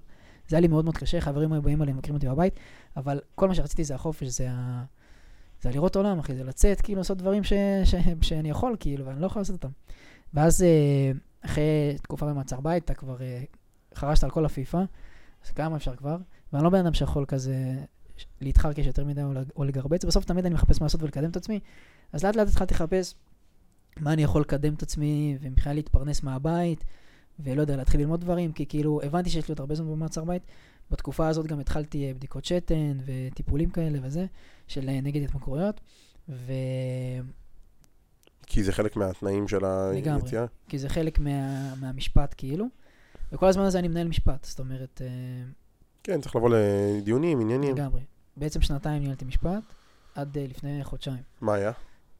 [0.48, 2.60] זה היה לי מאוד מאוד קשה, חברים היו באים עליהם, מכירים אותי בבית,
[2.96, 4.84] אבל כל מה שרציתי זה החופש, זה ה...
[5.62, 7.52] זה לראות עולם, אחי, זה לצאת, כאילו, לעשות דברים ש...
[7.84, 7.94] ש...
[8.20, 9.68] שאני יכול, כאילו, ואני לא יכול לעשות אותם.
[10.34, 11.10] ואז אה,
[11.44, 13.42] אחרי תקופה במעצר בית, אתה כבר אה,
[13.94, 14.82] חרשת על כל הפיפה,
[15.44, 16.16] אז כמה אפשר כבר,
[16.52, 17.54] ואני לא בן אדם שיכול כזה
[18.40, 21.36] להתחרקש יותר מדי או לג- או לגרבץ, בסוף תמיד אני מחפש מה לעשות ולקדם את
[21.36, 21.60] עצמי,
[22.12, 23.14] אז לאט לאט התחלתי לחפש
[24.00, 26.84] מה אני יכול לקדם את עצמי, ומבחינה להתפרנס מהבית,
[27.40, 30.42] ולא יודע, להתחיל ללמוד דברים, כי כאילו הבנתי שיש לי עוד הרבה זמן במעצר בית.
[30.90, 34.26] בתקופה הזאת גם התחלתי אה, בדיקות שתן וטיפולים כאלה וזה,
[34.68, 35.80] של אה, נגד התמכרויות,
[36.28, 36.52] ו...
[38.46, 39.56] כי זה חלק מהתנאים של
[39.94, 40.22] לגמרי.
[40.22, 40.44] היציאה.
[40.68, 41.74] כי זה חלק מה...
[41.74, 42.66] מהמשפט כאילו,
[43.32, 45.08] וכל הזמן הזה אני מנהל משפט, זאת אומרת, אה,
[46.06, 47.74] כן, צריך לבוא לדיונים, עניינים.
[47.74, 48.00] לגמרי.
[48.36, 49.62] בעצם שנתיים ניהלתי משפט,
[50.14, 51.22] עד אה, לפני חודשיים.
[51.40, 51.72] מה היה?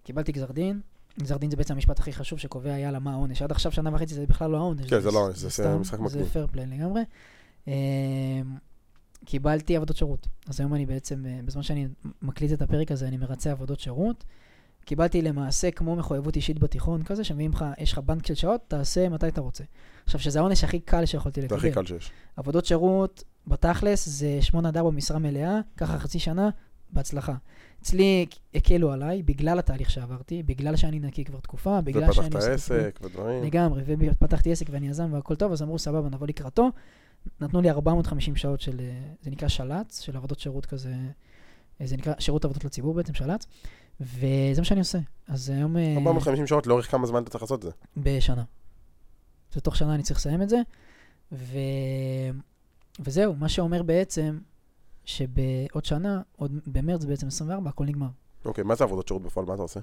[0.03, 0.81] קיבלתי גזר דין,
[1.21, 3.43] גזר דין זה בעצם המשפט הכי חשוב שקובע יאללה מה העונש.
[3.43, 4.91] עד עכשיו שנה וחצי זה בכלל לא העונש.
[4.91, 6.25] כן, זה לא העונש, זה משחק זה מקביל.
[6.25, 7.03] פייר פליי לגמרי.
[7.67, 7.73] אמ,
[9.25, 10.29] קיבלתי עבודות שירות.
[10.49, 11.89] אז היום אני בעצם, אה, בזמן שאני
[12.23, 14.25] מקליט את הפרק הזה, אני מרצה עבודות שירות.
[14.85, 19.09] קיבלתי למעשה כמו מחויבות אישית בתיכון כזה, שמביאים לך, יש לך בנק של שעות, תעשה
[19.09, 19.65] מתי אתה רוצה.
[20.05, 21.59] עכשיו, שזה העונש הכי קל שיכולתי זה לקבל.
[21.59, 22.11] הכי קל שיש.
[22.37, 26.51] עבודות שירות, בתכלס, זה 8 עד 4 משרה מלאה, ככה חצי שנה,
[26.91, 27.35] בהצלחה.
[27.83, 32.27] אצלי הקלו עליי, בגלל התהליך שעברתי, בגלל שאני נקי כבר תקופה, בגלל שאני...
[32.27, 32.43] ופתחת.
[32.43, 33.45] עסק ודברים.
[33.45, 36.71] לגמרי, ופתחתי עסק ואני יזם והכל טוב, אז אמרו, סבבה, נבוא לקראתו.
[37.41, 40.95] נתנו לי 450 שעות של, אה, זה נקרא של"צ, של עבודות שירות כזה,
[41.81, 43.47] אה, זה נקרא שירות עבודות לציבור בעצם, של"צ,
[44.01, 44.99] וזה מה שאני עושה.
[45.29, 45.77] אז היום...
[45.77, 47.71] אה, 450 שעות, לאורך כמה זמן אתה צריך לעשות את זה?
[47.97, 48.45] בשנה.
[49.55, 50.61] אז תוך שנה אני צריך לסיים את זה,
[51.33, 51.59] ו...
[53.01, 54.39] וזהו, מה שאומר בעצם
[55.05, 58.09] שבעוד שנה, עוד במרץ בעצם 24, הכל נגמר.
[58.45, 59.47] אוקיי, מה זה עבודות שירות בפועל?
[59.47, 59.81] מה אתה עושה?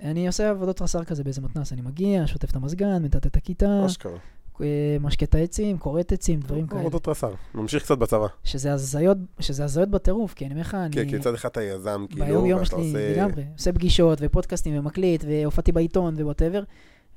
[0.00, 3.86] אני עושה עבודות רס"ר כזה באיזה מתנ"ס, אני מגיע, שוטף את המזגן, מטאטא את הכיתה,
[3.86, 4.18] אשכרה.
[4.60, 6.80] אה, משקה את העצים, כורת עצים, דברים כאלה.
[6.80, 7.34] עבודות רס"ר.
[7.54, 8.26] ממשיך קצת בצבא.
[8.44, 10.92] שזה הזיות, שזה הזיות בטירוף, כי אני אומר לך, אני...
[10.92, 13.12] כן, כי מצד אחד אתה יזם, כאילו, ביום יום ואתה שלי, עושה...
[13.12, 16.62] לגמרי, עושה פגישות ופודקאסטים ומקליט, והופעתי בעיתון ו whatever,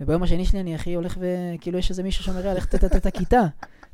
[0.02, 3.06] וביום השני שלי אני הכי הולך וכאילו יש איזה מישהו שאומר, "אה, לך תטאטא את
[3.06, 3.42] הכיתה.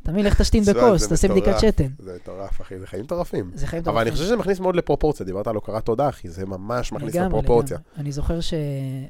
[0.07, 1.59] מבין, לך תשתין בכוס, תעשה בדיקת.
[1.59, 1.87] שתן.
[1.99, 3.51] זה מטורף, אחי, זה חיים מטורפים.
[3.53, 4.13] זה חיים אבל אני מטורפים.
[4.13, 7.77] חושב שזה מכניס מאוד לפרופורציה, דיברת על הוקרת תודה, אחי, זה ממש מכניס לפרופורציה.
[7.97, 9.09] אני זוכר שהיה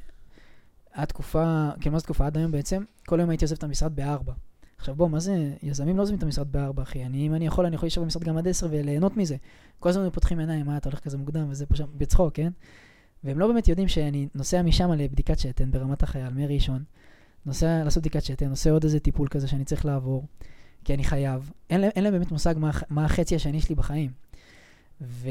[1.08, 2.26] תקופה, כן, מה זה תקופה?
[2.26, 4.32] עד היום בעצם, כל יום הייתי עוזב את המשרד בארבע.
[4.78, 7.04] עכשיו בוא, מה זה, יזמים לא עוזבים את המשרד בארבע, אחי.
[7.04, 9.36] אני, אם אני יכול, אני יכול להישאר במשרד גם עד עשר וליהנות מזה.
[9.80, 12.50] כל הזמן הם פותחים עיניים, מה, אתה הולך כזה מוקדם, וזה פה שם, בצחוק, כן?
[13.24, 16.82] והם לא באמת יודעים שאני נוסע משם לבדיקת שתן ברמת החייל, מראשון.
[17.46, 20.24] נוסע לעשות בדיקת שתן, עושה עוד איזה טיפול כזה שאני צריך לעבור,
[20.84, 21.52] כי אני חייב.
[21.70, 24.10] אין להם, אין להם באמת מושג מה, מה החצי השני שלי בחיים.
[25.00, 25.28] ו...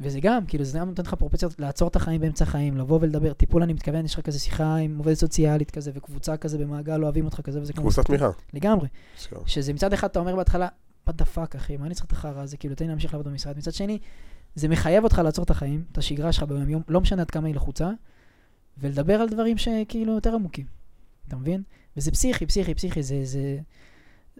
[0.00, 3.32] וזה גם, כאילו, זה גם נותן לך פרופציות לעצור את החיים באמצע החיים, לבוא ולדבר.
[3.32, 7.24] טיפול, אני מתכוון, יש לך כזה שיחה עם עובדת סוציאלית כזה, וקבוצה כזה במעגל, אוהבים
[7.24, 7.82] אותך כזה, וזה כמו...
[7.82, 8.30] קבוצת תמיכה.
[8.54, 8.88] לגמרי.
[9.18, 9.40] אשכרה.
[9.46, 10.68] שזה מצד אחד אתה אומר בהתחלה,
[11.08, 12.56] what the fuck, אחי, מה אני צריך את החרא הזה?
[12.56, 13.56] כאילו, תן לי להמשיך לעבוד במשרד.
[13.56, 13.98] מצד שני,
[14.54, 17.46] זה מחייב אותך לעצור את החיים, את השגרה שלך ביום יום, לא משנה עד כמה
[17.46, 17.90] היא לחוצה,
[18.78, 20.66] ולדבר על דברים שכאילו יותר עמוקים.
[21.28, 21.62] אתה מבין?
[21.96, 23.20] וזה פסיכי, פסיכי, פסיכי, זה...
[23.24, 23.58] זה...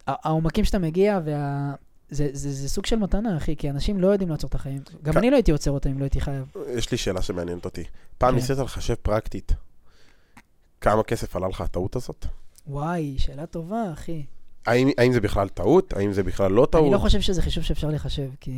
[0.06, 1.74] הע- העומקים שאתה מגיע, וה...
[2.10, 4.80] זה, זה, זה סוג של מתנה, אחי, כי אנשים לא יודעים לעצור את החיים.
[5.02, 6.52] גם כ- אני לא הייתי עוצר אותם אם לא הייתי חייב.
[6.68, 7.84] יש לי שאלה שמעניינת אותי.
[8.18, 8.34] פעם כן.
[8.36, 9.52] ניסית לחשב פרקטית
[10.80, 12.26] כמה כסף עלה לך הטעות הזאת?
[12.66, 14.24] וואי, שאלה טובה, אחי.
[14.66, 15.92] האם האם זה בכלל טעות?
[15.92, 16.92] האם זה בכלל לא אני טעות?
[16.92, 18.52] לא חושב שזה חישוב שאפשר לחשב, כי...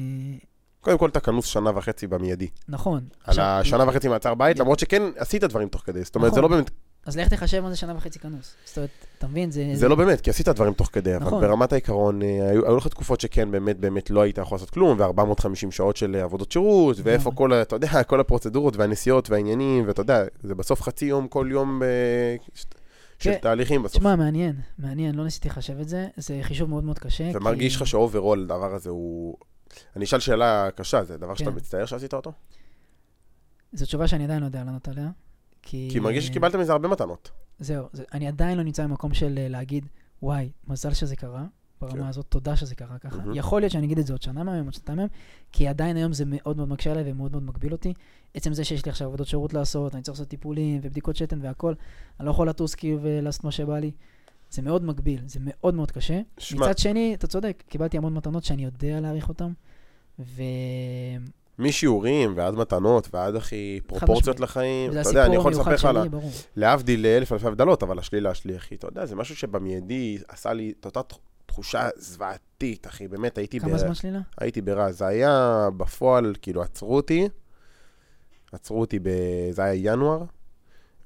[0.81, 2.49] קודם כל אתה כנוס שנה וחצי במיידי.
[2.69, 3.05] נכון.
[3.25, 4.63] על השנה וחצי מעצר בית, כן.
[4.63, 6.03] למרות שכן עשית דברים תוך כדי.
[6.05, 6.51] זאת אומרת, זה נכון.
[6.51, 6.71] לא באמת,
[7.07, 8.55] אז לך תחשב מה זה שנה וחצי כנוס.
[8.65, 9.51] זאת אומרת, אתה מבין?
[9.51, 9.71] זה...
[9.75, 11.41] זה לא באמת, כי עשית דברים תוך כדי, אבל נכון.
[11.41, 15.01] ברמת העיקרון, אה, היו היו לך תקופות שכן, באמת, באמת לא היית יכול לעשות כלום,
[15.01, 17.31] ו-450 שעות של אה, עבודות שירות, ואיפה.
[17.35, 21.83] כל, אתה יודע, כל הפרוצדורות והנסיעות והעניינים, ואתה יודע, זה בסוף חצי יום, כל יום
[21.83, 21.89] אה,
[22.55, 22.65] ש-
[23.19, 23.39] של כן.
[23.43, 23.99] תהליכים בסוף.
[23.99, 27.31] תשמע, מעניין, מעניין, לא ניסיתי לחשב את זה, זה חישוב מאוד מאוד קשה.
[27.35, 29.37] ומרגיש לך ש overall הדבר הזה הוא...
[29.97, 31.57] אני אשאל שאלה קשה, זה דבר שאתה כן.
[31.57, 32.33] מצטער שעשית אותו?
[33.73, 35.09] זו תשובה שאני עדיין לא יודע לענות עליה.
[35.67, 35.89] כי...
[35.93, 37.31] כי מרגיש שקיבלת מזה הרבה מתנות.
[37.59, 39.87] זהו, זה, אני עדיין לא נמצא במקום של אה, להגיד,
[40.23, 41.45] וואי, מזל שזה קרה,
[41.81, 42.09] ברמה כן.
[42.09, 43.17] הזאת, תודה שזה קרה ככה.
[43.17, 43.35] מהמם.
[43.35, 45.11] יכול להיות שאני אגיד את זה עוד שנה מהיום, עוד שנתיים מהיום,
[45.53, 47.95] כי עדיין היום זה מאוד מאוד מקשה עליי ומאוד מאוד מגביל אותי.
[48.35, 51.75] עצם זה שיש לי עכשיו עבודות שירות לעשות, אני צריך לעשות טיפולים ובדיקות שתן והכל,
[52.21, 53.91] אני לא יכול לטוס כאילו ולעשות מה שבא לי.
[54.51, 56.21] זה מאוד מגביל, זה מאוד מאוד קשה.
[56.39, 59.53] שמע, מצד שני, אתה צודק, קיבלתי המון מתנות שאני יודע להעריך אותן,
[60.19, 60.43] ו...
[61.59, 63.81] משיעורים ועד מתנות ועד הכי.
[63.87, 64.91] פרופורציות לחיים.
[65.01, 65.89] אתה יודע, אני יכול לספר לך.
[66.57, 70.73] להבדיל לאלף אלפי הבדלות, אבל השלילה שלי, אחי, אתה יודע, זה משהו שבמיידי עשה לי
[70.81, 73.77] את אותה תח- תחושה זוועתית, אחי, באמת, הייתי, כמה ב...
[73.77, 74.19] זמן שלילה?
[74.39, 74.93] הייתי ברע.
[74.93, 77.29] זה היה בפועל, כאילו, עצרו אותי,
[78.53, 79.09] עצרו אותי, ב...
[79.51, 80.23] זה היה ינואר,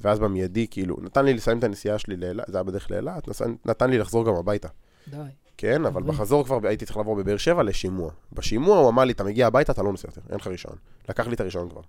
[0.00, 3.28] ואז במיידי, כאילו, נתן לי לסיים את הנסיעה שלי לאילת, זה היה בדרך לאילת,
[3.64, 4.68] נתן לי לחזור גם הביתה.
[5.08, 5.16] די.
[5.60, 6.14] כן, אבל אוקיי.
[6.14, 8.10] בחזור כבר הייתי צריך לעבור בבאר שבע לשימוע.
[8.32, 10.76] בשימוע הוא אמר לי, אתה מגיע הביתה, אתה לא נוסע יותר, אין לך רישיון.
[11.08, 11.80] לקח לי את הרישיון כבר.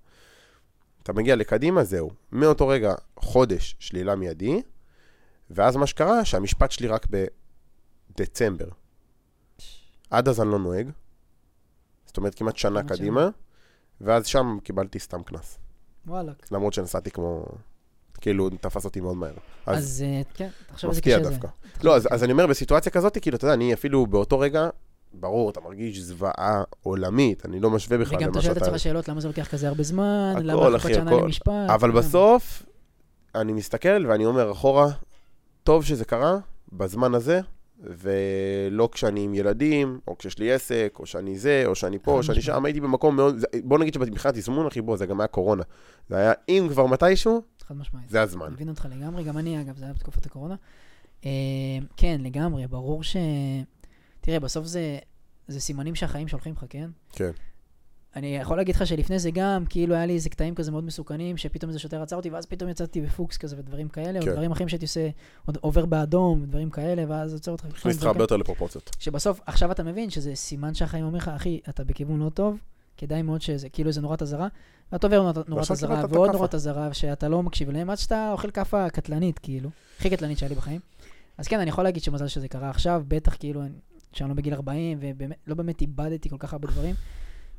[1.04, 2.12] אתה מגיע לקדימה, זהו.
[2.32, 4.62] מאותו רגע, חודש שלילה מיידי,
[5.50, 7.08] ואז מה שקרה, שהמשפט שלי רק
[8.18, 8.68] בדצמבר.
[10.10, 10.90] עד אז אני לא נוהג.
[12.06, 13.30] זאת אומרת, כמעט שנה קדימה,
[14.02, 15.60] ואז שם קיבלתי סתם קנס.
[16.08, 16.36] וואלכ.
[16.52, 17.46] למרות שנסעתי כמו...
[18.22, 19.34] כאילו, תפס אותי מאוד מהר.
[19.66, 21.32] אז אז אה, כן, תחשוב איזה מפתיע קשה זה.
[21.32, 21.48] דווקא.
[21.84, 24.70] לא, אז, אז אני אומר, בסיטואציה כזאת, כאילו, אתה יודע, אני אפילו באותו רגע,
[25.14, 28.66] ברור, אתה מרגיש זוועה עולמית, אני לא משווה בכלל וגם למה אתה שואל את שאתה...
[28.70, 31.12] עצמך שאלות, למה זה לוקח כזה הרבה זמן, הכל, למה לחכות שנה.
[31.12, 31.52] למשפט.
[31.70, 31.98] אבל כן.
[31.98, 32.64] בסוף,
[33.36, 34.88] אני מסתכל ואני אומר אחורה,
[35.64, 36.38] טוב שזה קרה
[36.74, 37.42] בזמן הזה,
[37.84, 42.24] ולא כשאני עם ילדים, או כשיש לי עסק, או שאני זה, או שאני פה, או
[42.24, 42.42] שאני.
[42.42, 43.38] שם, הייתי במקום מאוד...
[43.38, 45.64] זה- בוא נגיד שבמבחינת תזמון, אחי, בוא, זה גם היה קורונה.
[46.10, 47.42] זה היה, אם כבר מתישהו,
[47.72, 48.10] חד משמעית.
[48.10, 48.46] זה הזמן.
[48.46, 50.56] אני מבין אותך לגמרי, גם אני אגב, זה היה בתקופת הקורונה.
[51.26, 51.30] אה,
[51.98, 53.16] כן, לגמרי, ברור ש...
[54.22, 55.00] תראה, בסוף זה,
[55.48, 56.90] זה סימנים שהחיים שולחים לך, כן?
[57.12, 57.32] כן.
[58.16, 61.38] אני יכול להגיד לך שלפני זה גם, כאילו היה לי איזה קטעים כזה מאוד מסוכנים,
[61.38, 64.32] שפתאום איזה שוטר עצר אותי, ואז פתאום יצאתי בפוקס כזה ודברים כאלה, או כן.
[64.32, 65.10] דברים אחרים שהייתי עושה,
[65.46, 67.66] עוד עובר באדום, דברים כאלה, ואז עוצר אותך.
[67.66, 68.96] הכניס אותך הרבה יותר לפרופורציות.
[69.00, 72.58] שבסוף, עכשיו אתה מבין שזה סימן שהחיים אומר לך, אחי, אתה בכיוון לא טוב,
[73.02, 74.48] כדאי מאוד שזה, כאילו איזה נורת אזהרה,
[74.92, 76.32] ואתה עובר נורת- אזהרה, ועוד.
[76.32, 80.50] נורת אזהרה, שאתה לא מקשיב להם, עד שאתה אוכל כאפה קטלנית, כאילו, הכי קטלנית שהיה
[80.50, 80.80] לי בחיים.
[81.38, 83.70] אז כן, אני יכול להגיד שמזל שזה קרה עכשיו, בטח כאילו, אני-
[84.14, 86.96] שאני לא בגיל 40, ובאמת, לא באמת איבדתי כל כך הרבה דברים.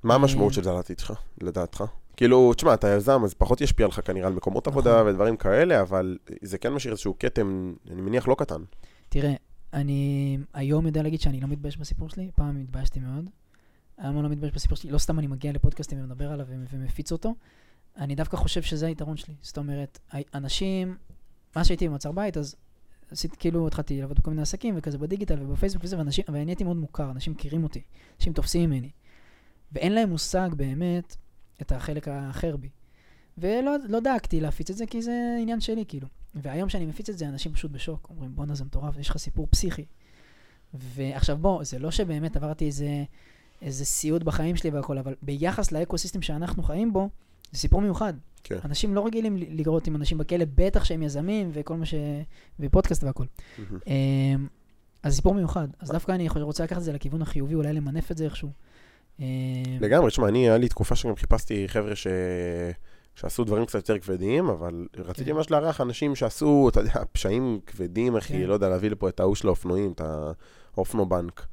[0.02, 1.84] מה המשמעות אה, של זה על העתיד שלך, לדעתך?
[2.16, 4.80] כאילו, תשמע, אתה יזם, אז פחות ישפיע לך כנראה על מקומות נכון.
[4.82, 8.62] עבודה ודברים כאלה, אבל זה כן משאיר איזשהו כתם, אני מניח לא קטן.
[9.08, 9.32] תראה,
[9.72, 13.24] אני היום יודע להגיד שאני לא מתבייש בסיפור שלי, פעם התביישתי מאוד.
[13.98, 17.34] אני לא מתבייש בסיפור שלי, לא סתם אני מגיע לפודקאסטים ומדבר עליו ומפיץ אותו.
[17.96, 19.34] אני דווקא חושב שזה היתרון שלי.
[19.42, 19.98] זאת אומרת,
[20.34, 20.96] אנשים,
[21.56, 22.56] מה שהייתי במעצר בית, אז
[23.10, 26.76] עשיתי, כאילו, התחלתי לעבוד בכל מיני עסקים וכזה בדיגיטל ובפייסבוק וזה, ואנשים, ואני הייתי מאוד
[26.76, 27.82] מוכר, אנשים מכירים אותי,
[28.18, 28.90] אנשים תופסים ממני.
[29.72, 31.16] ואין להם מושג באמת
[31.62, 32.68] את החלק האחר בי.
[33.38, 36.08] ולא לא דאגתי להפיץ את זה, כי זה עניין שלי, כאילו.
[36.34, 39.46] והיום שאני מפיץ את זה, אנשים פשוט בשוק, אומרים, בואנה, זה מטורף, יש לך סיפור
[39.50, 39.84] פסיכי.
[40.74, 43.04] ועכשיו בוא, זה לא שבאמת עברתי איזה,
[43.62, 47.08] איזה סיוט בחיים שלי והכל, אבל ביחס לאקו-סיסטם שאנחנו חיים בו,
[47.52, 48.12] זה סיפור מיוחד.
[48.44, 48.58] כן.
[48.64, 51.94] אנשים לא רגילים ל- לראות עם אנשים בכלא, בטח שהם יזמים וכל מה ש...
[52.60, 53.24] ופודקאסט והכל.
[53.86, 54.46] אמ,
[55.02, 55.68] אז סיפור מיוחד.
[55.80, 58.50] אז דווקא אני רוצה לקחת את זה לכיוון החיובי, אולי למנף את זה איכשהו.
[59.20, 59.24] אמ,
[59.80, 62.06] לגמרי, תשמע, אני, היה לי תקופה שגם חיפשתי חבר'ה ש...
[63.14, 65.36] שעשו דברים קצת יותר כבדים, אבל רציתי כן.
[65.36, 68.40] ממש לארח אנשים שעשו, אתה יודע, פשעים כבדים, אחי, כן.
[68.40, 70.00] לא יודע, להביא לפה את ההוא של האופנועים, את
[70.76, 71.46] האופנובנק.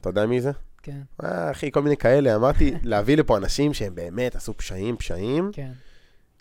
[0.00, 0.50] אתה יודע מי זה?
[0.86, 2.36] כן, אה, אחי, כל מיני כאלה.
[2.36, 5.70] אמרתי, להביא לפה אנשים שהם באמת עשו פשעים, פשעים, כן.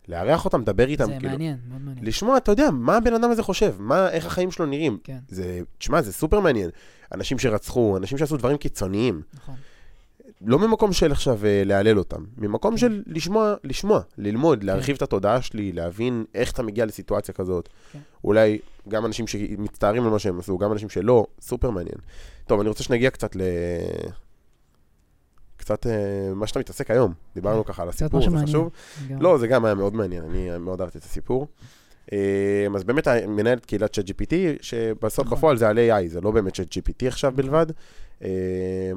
[0.08, 1.30] לארח אותם, לדבר איתם, זה כאילו.
[1.30, 2.06] מעניין, מאוד מעניין.
[2.06, 4.98] לשמוע, אתה יודע, מה הבן אדם הזה חושב, מה, איך החיים שלו נראים.
[5.04, 6.70] כן, זה, תשמע, זה סופר מעניין.
[7.14, 9.22] אנשים שרצחו, אנשים שעשו דברים קיצוניים.
[9.34, 9.56] נכון.
[10.42, 12.78] לא ממקום של עכשיו אה, להלל אותם, ממקום כן.
[12.78, 17.70] של לשמוע, לשמוע, ללמוד, להרחיב את התודעה שלי, להבין איך אתה מגיע לסיטואציה כזאת.
[17.92, 18.00] כן.
[18.24, 21.98] אולי גם אנשים שמצטערים על מה שהם עשו, גם אנשים שלא, סופר מעניין.
[22.48, 23.42] טוב, אני רוצה שנגיע קצת ל...
[25.58, 25.92] קצת אה,
[26.36, 27.14] מה שאתה מתעסק היום.
[27.36, 28.38] דיברנו ככה על הסיפור, זה.
[28.44, 28.70] חשוב.
[29.10, 31.48] גם- לא, זה גם היה מאוד מעניין, אני מאוד אהבתי את הסיפור.
[32.14, 35.38] אה, אז באמת מנהלת קהילת ChatGPT, שבסוף נכון.
[35.38, 37.66] בפועל זה על AI, זה לא באמת ChatGPT עכשיו בלבד.
[38.24, 38.30] אה,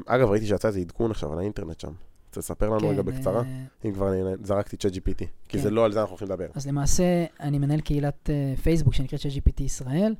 [0.07, 1.93] אגב, ראיתי שיצא איזה עדכון עכשיו על האינטרנט שם.
[2.29, 3.41] רוצה לספר לנו כן, רגע בקצרה?
[3.43, 5.59] אה, אם כבר אני זרקתי ChatGPT, כי כן.
[5.59, 6.47] זה לא על זה אנחנו הולכים לדבר.
[6.55, 7.05] אז למעשה,
[7.41, 10.15] אני מנהל קהילת אה, פייסבוק שנקראת ChatGPT ישראל.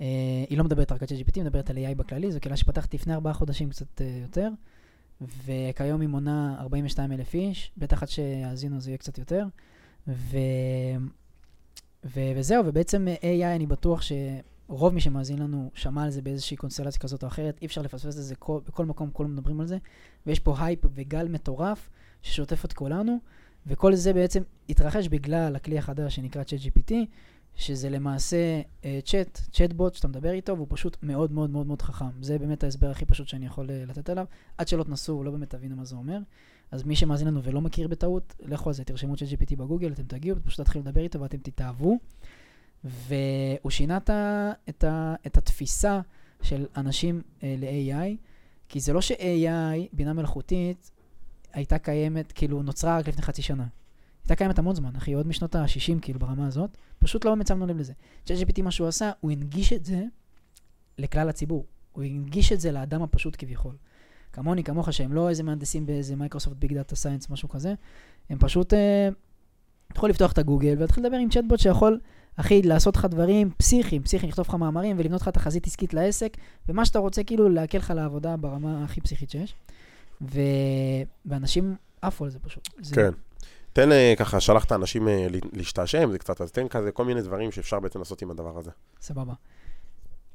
[0.00, 0.06] אה,
[0.48, 3.14] היא לא מדברת רק על ChatGPT, היא מדברת על AI בכללי, זו קהילה שפתחתי לפני
[3.14, 4.48] ארבעה חודשים, קצת אה, יותר.
[5.20, 9.46] וכיום היא מונה 42 אלף איש, בטח עד שיאזינו זה יהיה קצת יותר.
[10.08, 10.36] ו...
[12.04, 12.20] ו...
[12.36, 17.22] וזהו, ובעצם AI, אני בטוח שרוב מי שמאזין לנו שמע על זה באיזושהי קונסטלציה כזאת
[17.22, 19.78] או אחרת, אי אפשר לפספס את זה, כל, בכל מקום כולם מדברים על זה,
[20.26, 21.90] ויש פה הייפ וגל מטורף
[22.22, 23.18] ששוטף את כולנו,
[23.66, 26.94] וכל זה בעצם התרחש בגלל הכלי החדש שנקרא ChatGPT,
[27.58, 32.22] שזה למעשה אה, צ'אט, צ'אטבוט שאתה מדבר איתו, והוא פשוט מאוד מאוד מאוד מאוד חכם.
[32.22, 34.26] זה באמת ההסבר הכי פשוט שאני יכול אה, לתת עליו.
[34.58, 36.18] עד שלא תנסו, לא באמת תבינו מה זה אומר.
[36.70, 40.36] אז מי שמאזין לנו ולא מכיר בטעות, לכו על זה, תרשמו ChatGPT בגוגל, אתם תגיעו,
[40.44, 41.98] פשוט תתחילו לדבר איתו ואתם תתאהבו.
[42.84, 46.00] והוא שינה את, ה, את, ה, את התפיסה
[46.42, 48.16] של אנשים אה, ל-AI,
[48.68, 50.90] כי זה לא ש-AI, בינה מלאכותית,
[51.52, 53.66] הייתה קיימת, כאילו נוצרה רק לפני חצי שנה.
[54.28, 56.76] הייתה קיימת המון זמן, אחי, עוד משנות ה-60, כאילו, ברמה הזאת.
[56.98, 57.92] פשוט לא באמת שמנו לב לזה.
[58.26, 60.04] ChatGPT, מה שהוא עשה, הוא הנגיש את זה
[60.98, 61.66] לכלל הציבור.
[61.92, 63.74] הוא הנגיש את זה לאדם הפשוט כביכול.
[64.32, 67.74] כמוני, כמוך, שהם לא איזה מהנדסים באיזה מייקרוסופט big data science, משהו כזה,
[68.30, 69.08] הם פשוט, אה,
[69.96, 72.00] יכול לפתוח את הגוגל ולהתחיל לדבר עם צ'טבוט שיכול,
[72.36, 76.36] אחי, לעשות לך דברים פסיכיים, פסיכיים, לכתוב לך מאמרים ולבנות לך תחזית עסקית לעסק,
[76.68, 79.54] ומה שאתה רוצה, כאילו, להקל לך לעבודה ברמה הכי פסיכית שיש.
[80.20, 80.40] ו...
[81.26, 82.68] ואנשים עפו על זה פשוט.
[82.80, 82.94] זה...
[82.94, 83.10] כן.
[83.78, 87.04] תן אה, ככה, שלחת אנשים אה, לה- להשתעשע עם זה קצת, אז תן כזה כל
[87.04, 88.70] מיני דברים שאפשר בעצם לעשות עם הדבר הזה.
[89.00, 89.32] סבבה.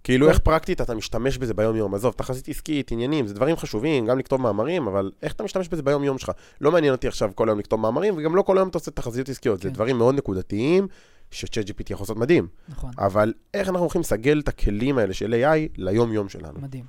[0.04, 1.94] כאילו, כל- איך פרקטית אתה משתמש בזה ביום-יום?
[1.96, 5.84] עזוב, תחזית עסקית, עניינים, זה דברים חשובים, גם לכתוב מאמרים, אבל איך אתה משתמש בזה
[5.84, 6.32] ביום-יום שלך?
[6.62, 9.30] לא מעניין אותי עכשיו כל היום לכתוב מאמרים, וגם לא כל היום אתה עושה תחזיות
[9.30, 9.62] עסקיות.
[9.62, 9.74] זה כן.
[9.76, 10.88] דברים מאוד נקודתיים,
[11.32, 12.48] ש-Chat GPT יכול לעשות מדהים.
[12.70, 12.91] נכון.
[12.98, 16.60] אבל איך אנחנו הולכים לסגל את הכלים האלה של AI ליום-יום שלנו?
[16.62, 16.86] מדהים.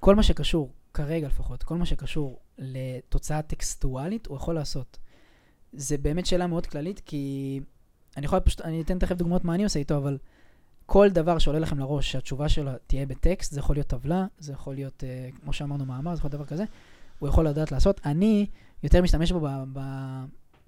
[0.00, 4.98] כל מה שקשור, כרגע לפחות, כל מה שקשור לתוצאה טקסטואלית, הוא יכול לעשות.
[5.72, 7.60] זה באמת שאלה מאוד כללית, כי
[8.16, 10.18] אני יכול פשוט, אני אתן תכף דוגמאות מה אני עושה איתו, אבל
[10.86, 14.74] כל דבר שעולה לכם לראש, שהתשובה שלו תהיה בטקסט, זה יכול להיות טבלה, זה יכול
[14.74, 16.64] להיות, אה, כמו שאמרנו, מאמר, זה יכול להיות דבר כזה,
[17.18, 18.00] הוא יכול לדעת לעשות.
[18.04, 18.46] אני
[18.82, 19.80] יותר משתמש בו ב, ב,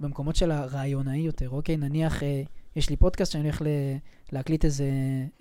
[0.01, 1.77] במקומות של הרעיונאי יותר, אוקיי?
[1.77, 2.43] נניח, אה,
[2.77, 3.67] יש לי פודקאסט שאני הולך ל,
[4.33, 4.91] להקליט איזה,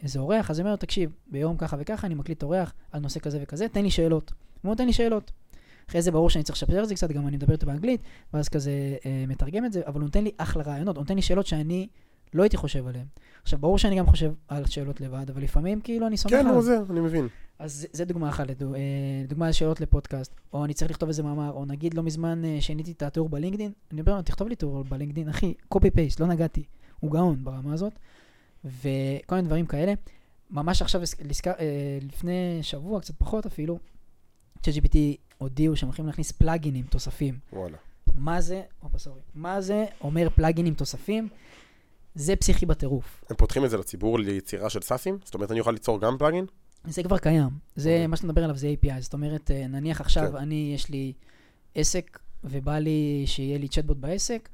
[0.03, 3.39] איזה אורח, אז אני אומר תקשיב, ביום ככה וככה אני מקליט אורח על נושא כזה
[3.41, 4.32] וכזה, תן לי שאלות.
[4.61, 5.32] הוא נותן לי שאלות.
[5.90, 8.02] אחרי זה ברור שאני צריך לשפר את זה קצת, גם אני מדבר איתו באנגלית,
[8.34, 8.72] ואז כזה
[9.06, 11.88] אה, מתרגם את זה, אבל הוא נותן לי אחלה רעיונות, הוא נותן לי שאלות שאני
[12.34, 13.06] לא הייתי חושב עליהן.
[13.44, 16.54] עכשיו, ברור שאני גם חושב על שאלות לבד, אבל לפעמים כאילו אני סומך כן, עליו.
[16.54, 17.28] נו, זה, אני מבין.
[17.60, 18.80] אז זה- זה דוגמה אחת, לדו- אה,
[19.28, 22.92] דוגמה שאלות לפודקאסט, או אני צריך לכתוב איזה מאמר, או נגיד לא מזמן אה, שיניתי
[22.92, 26.64] את התיאור בלינקדין, אני אומר לו, תכתוב לי תיאור בלינקדין, אחי, קופי פייסט, לא נגעתי,
[27.00, 27.94] הוא גאון ברמה הזאת,
[28.66, 28.82] וכל
[29.36, 29.94] מיני דברים כאלה.
[30.52, 31.66] ממש עכשיו, לזכר, אה,
[32.02, 33.80] לפני שבוע, קצת פחות אפילו,
[34.58, 34.98] ChatGPT
[35.44, 37.39] הודיעו שהם הולכים להכניס פלאגינים תוספים.
[37.54, 37.78] וואלה.
[38.16, 41.30] מה זה, אופה סורי, מה זה אומר פלאגינים תוספים?
[42.16, 43.24] זה פסיכי בטירוף.
[43.30, 45.18] הם פותחים את זה לציבור ליצירה של סאסים?
[45.24, 46.46] זאת אומרת, אני אוכל ליצור גם פלאגין?
[46.88, 47.50] זה כבר קיים.
[47.76, 48.08] זה, אוקיי.
[48.08, 49.00] מה שאתה מדבר עליו זה API.
[49.02, 50.36] זאת אומרת, אה, נניח עכשיו כן.
[50.36, 51.14] אני, יש לי
[51.76, 54.50] עסק, ובא לי שיהיה לי צ'טבוט בעסק,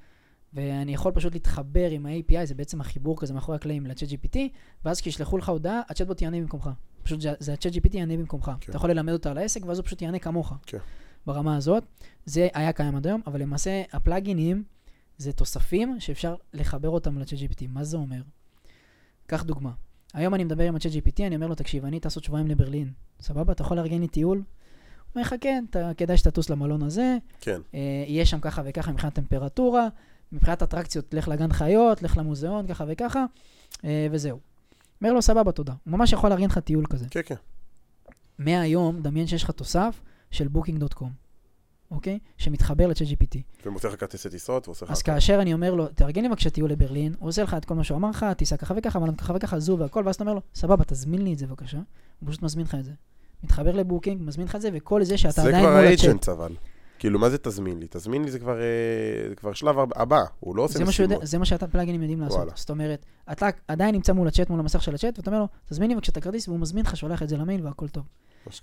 [0.54, 4.38] ואני יכול פשוט להתחבר עם ה-API, זה בעצם החיבור כזה מאחורי הקלעים ל-chat GPT,
[4.86, 6.70] ואז כשישלחו לך הודעה, הצ'טבוט יענה במקומך.
[7.04, 8.52] פשוט זה- ה-chat GPT יענה במקומך.
[8.62, 8.70] כן.
[8.70, 10.54] אתה יכול ללמד אותו על העסק, ואז הוא פשוט יענה כמוך.
[10.66, 10.78] כן.
[11.26, 11.84] ברמה הזאת.
[12.26, 14.64] זה היה קיים עד היום, אבל למעשה הפלאגינים
[15.18, 17.66] זה תוספים שאפשר לחבר אותם ל-chat GPT.
[17.70, 18.22] מה זה אומר?
[19.28, 19.72] קח דוגמה.
[20.14, 22.92] היום אני מדבר עם ה-chat GPT, אני אומר לו, תקשיב, אני טס עוד שבועיים לברלין.
[23.22, 23.54] סבבה?
[23.54, 24.38] אתה יכול לארגן לי טיול?
[24.38, 24.44] הוא
[25.16, 27.62] אומר לך, כן, אתה, כדאי שתטוס למלון הזה, כן.
[27.74, 29.88] אה, יהיה שם ככה וככה מבחינת טמפרטורה,
[30.32, 33.26] מבחינת אטרקציות, לך לגן חיות, לך למוזיאון, ככה וככה,
[33.86, 34.40] אה, וזהו.
[35.02, 35.74] אומר לו, סבבה, תודה.
[35.86, 37.06] הוא ממש יכול לארגן לך טיול כזה.
[37.10, 37.36] כן, כן.
[38.40, 40.02] מהיום, דמיין שיש לך תוסף
[40.32, 41.06] של booking.com,
[41.92, 42.20] אוקיי?
[42.38, 43.38] שמתחבר ל-chat GPT.
[43.66, 44.92] ומוצא לך כרטיסי טיסות, ועושה לך...
[44.92, 45.02] אז.
[45.02, 47.84] כאשר אני אומר לו, תארגן לי בבקשה טיול לברלין, הוא עושה לך את כל מה
[47.84, 50.42] שהוא אמר לך, טיסה ככה וככה, מלון ככה וככה, זו והכל, ואז אתה אומר לו,
[50.56, 51.78] סבבה, תזמין לי את זה בבקשה.
[52.20, 52.92] הוא פשוט מזמין לך את זה.
[53.44, 56.06] מתחבר לבוקינג, מזמין לך את זה, וכל זה שאתה זה עדיין כבר מול הצ'אט.
[56.06, 56.56] ה agent אבל.
[57.00, 57.88] כאילו, מה זה תזמין לי?
[57.90, 61.20] תזמין לי זה כבר, אה, זה כבר שלב הבא, הוא לא עושה משימות.
[61.24, 62.38] זה מה שאתה plugins יודעים לעשות.
[62.38, 62.52] וואלה.
[62.56, 65.90] זאת אומרת, אתה עדיין נמצא מול הצ'אט, מול המסך של הצ'אט, ואתה אומר לו, תזמין
[65.90, 68.04] לי בבקשה את הכרטיס, והוא מזמין לך, שולח את זה למייל והכל טוב.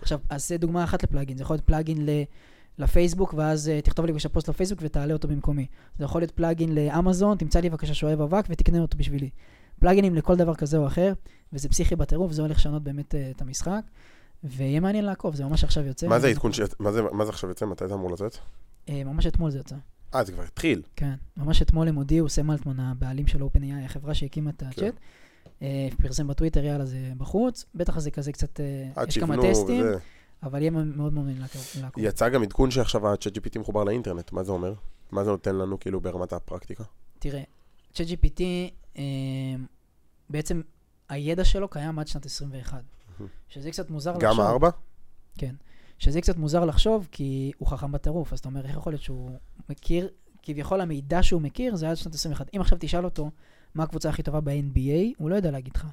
[0.01, 1.37] עכשיו, אז זה דוגמה אחת ל plugin.
[1.37, 2.11] זה יכול להיות plugin ל...
[2.78, 5.66] לפייסבוק, ואז uh, תכתוב לי בבקשה פוסט לפייסבוק ותעלה אותו במקומי.
[5.99, 9.30] זה יכול להיות plugin לאמזון, תמצא לי בבקשה שואב אבק ותקנה אותו בשבילי.
[9.81, 11.12] plugins לכל דבר כזה או אחר,
[11.53, 13.80] וזה פסיכי בטירוף, זה הולך לשנות באמת uh, את המשחק,
[14.45, 16.09] ויהיה מעניין לעקוב, זה ממש עכשיו יוצא.
[16.09, 16.61] מה זה העדכון ש...
[16.78, 17.66] מה זה מה זה עכשיו יוצא?
[17.66, 18.34] מתי זה אמור לצאת?
[18.87, 19.76] Uh, ממש אתמול זה יצא.
[20.14, 20.82] אה, זה כבר התחיל.
[20.97, 24.95] כן, ממש אתמול הם הודיעו, סם אלטמן, הבעלים של OpenAI, החברה שהקימה את הצ'אט,
[25.62, 29.99] אה, פרסם בטוויטר, יאללה, זה בחוץ, בטח זה כזה קצת, אה, יש כמה טסטים, וזה.
[30.43, 31.39] אבל יהיה מאוד מעניין
[31.80, 32.05] לעקוב.
[32.05, 34.74] יצא גם עדכון שעכשיו ה-chat GPT מחובר לאינטרנט, מה זה אומר?
[35.12, 36.84] מה זה נותן לנו כאילו ברמת הפרקטיקה?
[37.18, 37.43] תראה,
[37.95, 38.41] ChatGPT,
[38.99, 39.03] אה,
[40.30, 40.61] בעצם
[41.09, 42.82] הידע שלו קיים עד שנת 21,
[43.49, 44.31] שזה קצת מוזר לחשוב.
[44.31, 44.71] גם הארבע?
[45.39, 45.55] כן.
[45.99, 49.31] שזה קצת מוזר לחשוב, כי הוא חכם בטירוף, אז אתה אומר, איך יכול להיות שהוא
[49.69, 50.09] מכיר,
[50.43, 52.51] כביכול המידע שהוא מכיר זה עד שנת 21.
[52.57, 53.31] אם עכשיו תשאל אותו
[53.75, 55.87] מה הקבוצה הכי טובה ב-NBA, הוא לא יודע להגיד לך.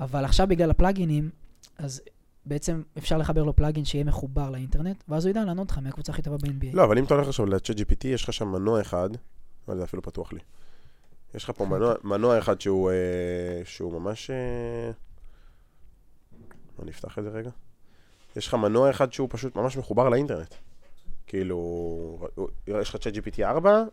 [0.00, 1.30] אבל עכשיו בגלל הפלאגינים,
[1.78, 2.02] אז
[2.46, 6.12] בעצם אפשר לחבר לו פלאגין שיהיה מחובר לאינטרנט, ואז הוא ידע לענות לך מי הקבוצה
[6.12, 6.66] הכי טובה ב-NBA.
[6.72, 9.10] לא, אבל אם אתה הולך עכשיו ל-chat GPT, יש לך שם מנוע אחד,
[9.68, 10.38] לא יודע, אפילו פתוח לי.
[11.34, 14.30] יש לך פה מנוע, מנוע אחד שהוא, אה, שהוא ממש...
[16.82, 17.50] אני אפתח את זה רגע.
[18.36, 20.54] יש לך מנוע אחד שהוא פשוט ממש מחובר לאינטרנט.
[21.26, 22.28] כאילו,
[22.66, 23.84] יש לך chat GPT 4,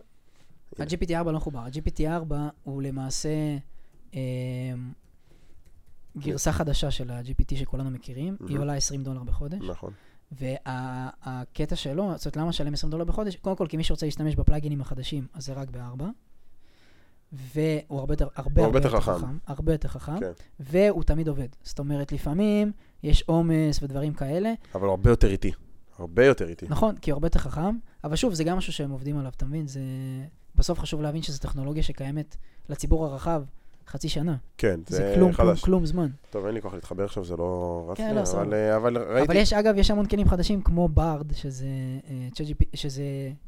[0.80, 3.58] ה-GPT 4 לא מחובר, ה-GPT 4 הוא למעשה
[4.16, 4.20] אה,
[6.18, 8.58] גרסה חדשה של ה-GPT שכולנו מכירים, היא מהמם.
[8.60, 9.94] עולה 20 דולר בחודש, נכון.
[10.32, 13.36] והקטע שלו, זאת אומרת, למה לשלם 20 דולר בחודש?
[13.36, 16.04] קודם כל, כי מי שרוצה להשתמש בפלאגינים החדשים, אז זה רק ב-4,
[17.32, 19.38] והוא הרבה יותר, הרבה, הרבה יותר חכם.
[19.48, 20.32] הרבה יותר חכם, כן.
[20.60, 21.48] והוא תמיד עובד.
[21.64, 22.72] זאת אומרת, לפעמים
[23.04, 25.52] יש עומס ודברים כאלה, אבל הוא הרבה יותר איטי.
[26.00, 26.66] הרבה יותר איטי.
[26.70, 29.46] נכון, כי הוא הרבה יותר חכם, אבל שוב, זה גם משהו שהם עובדים עליו, אתה
[29.46, 29.68] מבין?
[29.68, 29.82] זה...
[30.56, 32.36] בסוף חשוב להבין שזו טכנולוגיה שקיימת
[32.70, 33.44] לציבור הרחב
[33.88, 34.36] חצי שנה.
[34.58, 35.64] כן, זה, זה כלום, כלום, חדש.
[35.64, 36.08] כלום זמן.
[36.30, 38.54] טוב, אין לי כוח להתחבר עכשיו, זה לא רץ כן, לי, לא, אבל.
[38.54, 39.28] אה, אבל ראיתי...
[39.28, 41.66] אבל יש, אגב, יש המון כלים חדשים כמו בארד, שזה,
[42.10, 42.28] אה,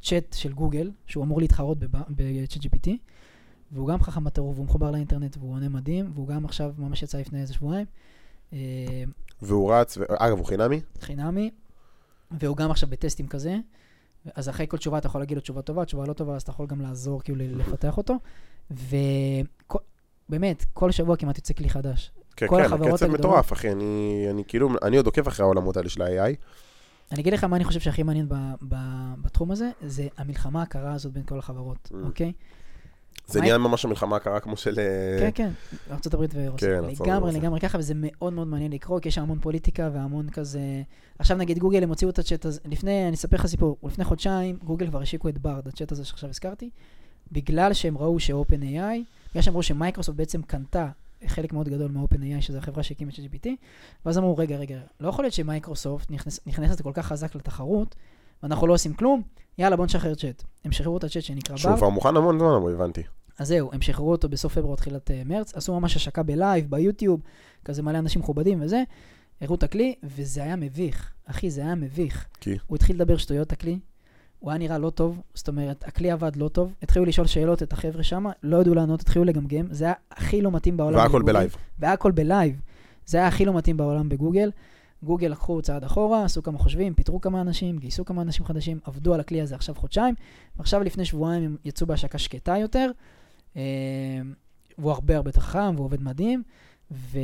[0.02, 2.90] צ'אט של גוגל, שהוא אמור להתחרות ב-chat GPT,
[3.72, 7.18] והוא גם חכם בטירוף, והוא מחובר לאינטרנט, והוא עונה מדהים, והוא גם עכשיו ממש יצא
[7.18, 7.86] לפני איזה שבועיים,
[8.54, 8.58] אה,
[9.42, 10.02] והוא רץ, ו...
[10.18, 10.82] אגב, הוא חינמי?
[11.02, 11.52] חינמי,
[12.32, 13.58] והוא גם עכשיו בטסטים כזה.
[14.36, 16.52] אז אחרי כל תשובה אתה יכול להגיד לו תשובה טובה, תשובה לא טובה, אז אתה
[16.52, 18.16] יכול גם לעזור כאילו לפתח אותו.
[20.30, 22.12] ובאמת, כל שבוע כמעט יוצא כלי חדש.
[22.36, 25.78] כן, כל כן, הקצב הגדולות- מטורף, אחי, אני, אני כאילו, אני עוד עוקב אחרי העולמות
[25.78, 26.36] האלה של ה-AI.
[27.12, 28.34] אני אגיד לך מה אני חושב שהכי מעניין ב,
[28.70, 28.76] ב,
[29.22, 31.96] בתחום הזה, זה המלחמה הקרה הזאת בין כל החברות, Mm.
[32.06, 32.34] אוקיי?
[33.28, 34.80] זה נהיה ממש המלחמה הקרה כמו של...
[34.80, 35.52] אה, כן, כן,
[35.92, 36.82] ארה"ב ורוסיה.
[36.82, 37.32] כן, לגמרי.
[37.32, 40.62] לגמרי ככה, וזה מאוד מאוד מעניין לקרוא, כי יש שם המון פוליטיקה והמון כזה...
[41.20, 44.58] עכשיו נגיד גוגל, הם הוציאו את הצ'אט הזה, לפני, אני אספר לך סיפור, לפני חודשיים,
[44.64, 46.70] גוגל כבר השיקו את בארד, הצ'אט הזה שעכשיו הזכרתי,
[47.32, 49.00] בגלל שהם ראו ש-OpenAI,
[49.32, 50.88] בגלל שהם ראו שמייקרוסופט בעצם קנתה
[51.28, 53.48] חלק מאוד גדול מה-OpenAI, שזו החברה שהקימה את GPT,
[54.06, 57.96] ואז אמרו, רגע, רגע, לא יכול להיות שמייקרוסופט נכנס, נכנסת כל כך חזק לתחרות,
[58.44, 59.22] ואנחנו לא עושים כלום,
[59.58, 60.44] יאללה, בוא נשחרר צ'אט.
[60.66, 61.78] הם שחררו את הצ'אט שנקרא שהוא Bard.
[61.78, 63.04] כבר מוכן המון זמן, אבל הבנתי.
[63.40, 67.22] אז זהו, הם שחררו אותו בסוף פברואר, תחילת אה, מרץ, עשו ממש השקה בלייב, ביוטיוב,
[67.66, 68.84] כזה מלא אנשים מכובדים וזה,
[69.42, 71.12] הראו את הכלי, וזה היה מביך.
[71.26, 72.26] אחי, זה היה מביך.
[72.40, 72.58] כי?
[72.68, 73.80] הוא התחיל לדבר שטויות, הכלי,
[74.40, 77.74] הוא היה נראה לא טוב, זאת אומרת, הכלי עבד לא טוב, התחילו לשאול שאלות את
[77.74, 80.98] החבר'ה שם, לא ידעו לענות, התחילו לגמגם, זה היה הכי לא מתאים בעולם.
[80.98, 81.22] והכל.
[81.22, 81.56] בלייב.
[81.80, 82.62] והכל בלייב.
[83.06, 84.52] זה היה הכי לא מתאים בעולם בגוגל.
[85.04, 89.14] גוגל לקחו צעד אחורה, עשו כמה חושבים, פיטרו כמה אנשים, גייסו כמה אנשים חדשים, עבדו
[89.14, 90.16] על הכלי הזה עכשיו חודשיים,
[90.58, 92.92] ועכשיו לפני שבועיים הם יצאו בהשקה שקטה יותר,
[93.58, 93.62] אה,
[94.78, 96.44] והוא הרבה הרבה יותר חכם, והוא עובד מדהים,
[96.92, 97.20] ו...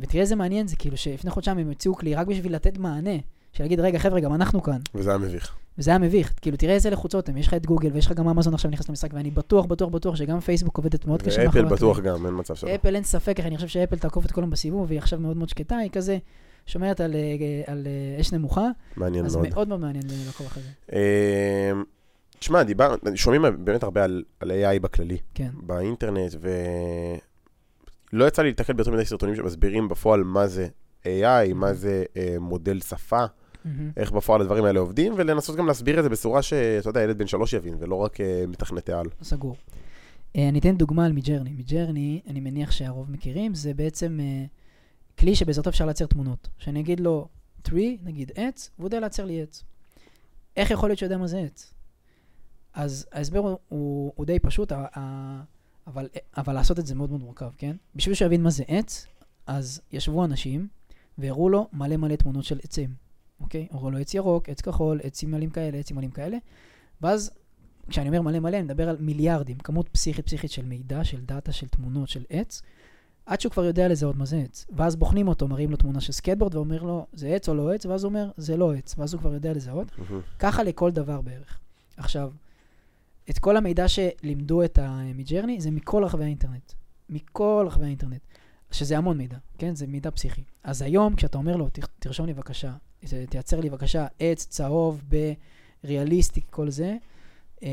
[0.00, 3.16] ותראה איזה מעניין זה, כאילו שלפני חודשיים הם הציעו כלי רק בשביל לתת מענה,
[3.52, 5.56] של להגיד, רגע חבר'ה, גם אנחנו כאן, וזה היה מביך.
[5.78, 8.28] וזה היה מביך, כאילו תראה איזה לחוצות הם, יש לך את גוגל ויש לך גם
[8.28, 12.00] אמזון עכשיו נכנס למשחק, ואני בטוח, בטוח, בטוח שגם פייסבוק עובדת מאוד קשה ואפל בטוח.
[12.00, 12.74] גם, אין מצב שלא.
[12.74, 15.76] אפל אין ספק, אני חושב שאפל תעקוף את כולם בסיבוב, והיא עכשיו מאוד מאוד שקטה,
[15.76, 16.18] היא כזה
[16.66, 19.48] שומרת על, אה, על אה, אש נמוכה, מעניין אז מאוד.
[19.48, 20.68] מאוד מאוד מעניין לעקוב אחרי זה.
[20.92, 21.72] אה,
[22.38, 26.34] תשמע, דיבר, שומעים באמת הרבה על, על AI בכללי, כן, באינטרנט,
[28.12, 30.68] ולא יצא לי להתקל ביותר מדי סרטונים שמסבירים בפועל מה זה
[31.04, 33.24] AI, מה זה אה, מודל שפה,
[33.64, 33.90] מהמם.
[33.96, 37.26] איך בפועל הדברים האלה עובדים, ולנסות גם להסביר את זה בצורה שאתה יודע, ילד בן
[37.26, 39.06] שלוש יבין, ולא רק אה, מתכנתי על.
[39.22, 39.56] סגור.
[40.36, 41.52] אה, אני אתן דוגמה על מידג'רני.
[41.52, 44.44] מידג'רני, אני מניח שהרוב מכירים, זה בעצם אה,
[45.20, 46.48] כלי שבעזרתו אפשר לייצר תמונות.
[46.58, 47.28] שאני אגיד לו
[47.68, 49.64] tree, נגיד עץ, והוא יודע לייצר לי עץ.
[50.56, 51.74] איך יכול להיות שהוא יודע מה זה עץ?
[52.74, 54.72] אז ההסבר הוא, הוא, הוא די פשוט,
[55.86, 57.76] אבל, אבל לעשות את זה מאוד מאוד מורכב, כן?
[57.94, 59.06] בשביל שיבין מה זה עץ,
[59.46, 60.68] אז ישבו אנשים
[61.18, 62.94] והראו לו מלא מלא תמונות של עצים,
[63.40, 63.68] אוקיי?
[63.70, 66.36] הראו לו עץ ירוק, עץ כחול, עצים מלאים כאלה, עצים מלאים כאלה,
[67.00, 67.30] ואז
[67.88, 71.52] כשאני אומר מלא מלא, אני מדבר על מיליארדים, כמות פסיכית פסיכית של מידע, של דאטה,
[71.52, 72.62] של תמונות, של עץ,
[73.26, 74.66] עד שהוא כבר יודע לזהות מה זה עץ.
[74.76, 77.86] ואז בוחנים אותו, מראים לו תמונה של סקייטבורד ואומר לו, זה עץ או לא עץ?
[77.86, 79.92] ואז הוא אומר, זה לא עץ, ואז הוא כבר יודע לזהות.
[80.38, 81.58] ככה לכל דבר בערך.
[81.96, 82.30] עכשיו,
[83.30, 86.72] את כל המידע שלימדו את המידג'רני זה מכל רחבי האינטרנט.
[87.08, 88.20] מכל רחבי האינטרנט.
[88.72, 89.74] שזה המון מידע, כן?
[89.74, 90.42] זה מידע פסיכי.
[90.64, 92.72] אז היום, כשאתה אומר לו, "תר- תרשום לי בבקשה,
[93.30, 95.02] תייצר לי בבקשה עץ צהוב
[95.84, 96.96] בריאליסטי, כל זה,
[97.62, 97.68] אה,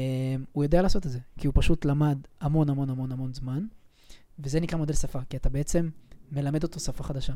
[0.52, 1.20] הוא יודע לעשות את זה.
[1.38, 3.66] כי הוא פשוט למד המון המון המון המון זמן,
[4.40, 5.90] וזה נקרא מודל שפה, כי אתה בעצם
[6.32, 7.34] מלמד אותו שפה חדשה.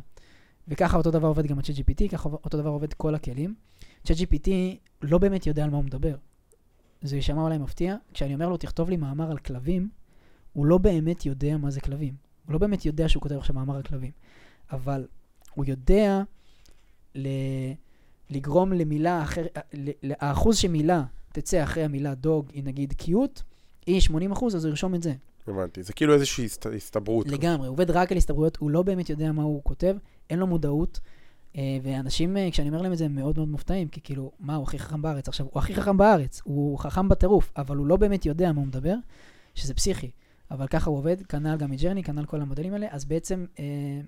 [0.68, 3.56] וככה אותו דבר עובד גם ה-ChatGPT, ככה אותו דבר עובד כל הכלים.
[4.08, 4.50] ChatGPT
[5.02, 6.16] לא באמת יודע על מה הוא מדבר.
[7.02, 9.90] זה יישמע אולי מפתיע, כשאני אומר לו, תכתוב לי מאמר על כלבים,
[10.54, 12.14] הוא לא באמת יודע מה זה כלבים.
[12.46, 14.12] הוא לא באמת יודע שהוא כותב עכשיו מאמר על כלבים.
[14.72, 15.08] אבל
[15.56, 16.24] הוא יודע
[17.16, 17.28] ל...
[18.30, 19.46] לגרום למילה אחר...
[20.20, 23.42] האחוז שמילה תצא אחרי המילה דוג היא נגיד קיוט,
[23.86, 25.14] היא 80 אחוז, אז הוא ירשום את זה.
[25.48, 27.28] הבנתי, זה כאילו איזושהי הסת- הסתברות.
[27.28, 29.96] לגמרי, הוא עובד רק על הסתברויות, הוא לא באמת יודע מה הוא כותב,
[30.30, 31.00] אין לו מודעות.
[31.58, 34.56] אה, ואנשים, אה, כשאני אומר להם את זה, הם מאוד מאוד מופתעים, כי כאילו, מה,
[34.56, 35.28] הוא הכי חכם בארץ.
[35.28, 38.68] עכשיו, הוא הכי חכם בארץ, הוא חכם בטירוף, אבל הוא לא באמת יודע מה הוא
[38.68, 38.96] מדבר,
[39.56, 40.12] שזה פסיכי.
[40.52, 43.64] אבל ככה הוא עובד, כנ"ל גם Midjourney, כנ"ל כל המודלים האלה, אז בעצם אה,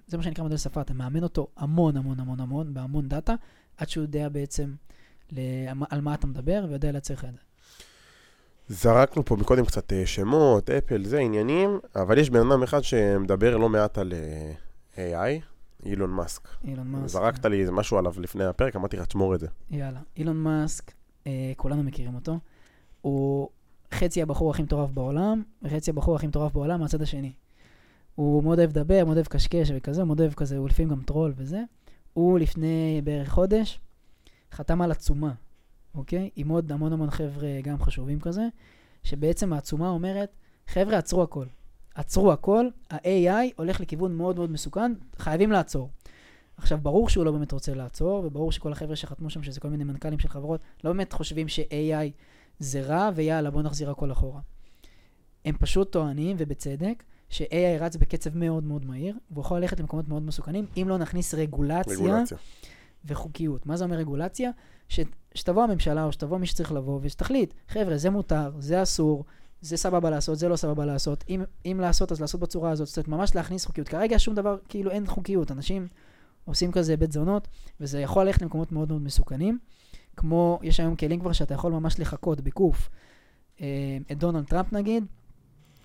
[0.07, 3.33] זה מה שנקרא מודל שפה, אתה מאמן אותו המון המון המון המון, בהמון דאטה,
[3.77, 4.73] עד שהוא יודע בעצם
[5.31, 5.39] ל-
[5.89, 7.39] על מה אתה מדבר, ויודע לייצר לך את זה.
[8.67, 13.57] זרקנו פה מקודם קצת אה, שמות, אפל, זה עניינים, אבל יש בן אדם אחד שמדבר
[13.57, 14.13] לא מעט על
[14.97, 15.41] אה, AI,
[15.85, 16.47] אילון מאסק.
[16.63, 17.07] אילון מאסק.
[17.07, 19.47] זרקת לי איזה משהו עליו לפני הפרק, אמרתי לך, תשמור את זה.
[19.71, 19.99] יאללה.
[20.17, 20.91] אילון מאסק,
[21.27, 22.39] אה, כולנו מכירים אותו.
[23.01, 23.49] הוא
[23.93, 27.31] חצי הבחור הכי מטורף בעולם, וחצי הבחור הכי מטורף בעולם מהצד השני.
[28.15, 31.01] הוא מאוד אוהב לדבר, מאוד אוהב קשקש וכזה, הוא מאוד אוהב כזה, הוא לפעמים גם
[31.01, 31.61] טרול וזה.
[32.13, 33.79] הוא לפני בערך חודש
[34.51, 35.33] חתם על עצומה,
[35.95, 36.29] אוקיי?
[36.35, 38.47] עם עוד המון המון חבר'ה גם חשובים כזה,
[39.03, 40.35] שבעצם העצומה אומרת,
[40.67, 41.45] חבר'ה, עצרו הכל.
[41.95, 45.89] עצרו הכל, ה-AI הולך לכיוון מאוד מאוד מסוכן, חייבים לעצור.
[46.57, 49.83] עכשיו, ברור שהוא לא באמת רוצה לעצור, וברור שכל החבר'ה שחתמו שם, שזה כל מיני
[49.83, 52.11] מנכ"לים של חברות, לא באמת חושבים ש-AI
[52.59, 54.41] זה רע, ויאללה, בוא נחזיר הכל אחורה.
[55.45, 60.23] הם פשוט טוענים, ובצדק, ש-AI רץ בקצב מאוד מאוד מהיר, והוא יכול ללכת למקומות מאוד
[60.23, 62.37] מסוכנים, אם לא נכניס רגולציה, רגולציה.
[63.05, 63.65] וחוקיות.
[63.65, 64.51] מה זה אומר רגולציה?
[64.87, 64.99] ש,
[65.35, 69.23] שתבוא הממשלה או שתבוא מי שצריך לבוא ושתחליט, חבר'ה, זה מותר, זה אסור,
[69.61, 71.23] זה סבבה לעשות, זה לא סבבה לעשות.
[71.29, 72.87] אם, אם לעשות, אז לעשות בצורה הזאת.
[72.87, 73.87] זאת אומרת, ממש להכניס חוקיות.
[73.87, 75.51] כרגע שום דבר, כאילו אין חוקיות.
[75.51, 75.87] אנשים
[76.45, 77.47] עושים כזה בית זונות,
[77.79, 79.59] וזה יכול ללכת למקומות מאוד מאוד מסוכנים.
[80.17, 82.89] כמו, יש היום כלים כבר שאתה יכול ממש לחקות deepfake
[83.61, 83.67] אה,
[84.11, 85.05] את דונלד טראמפ נגיד,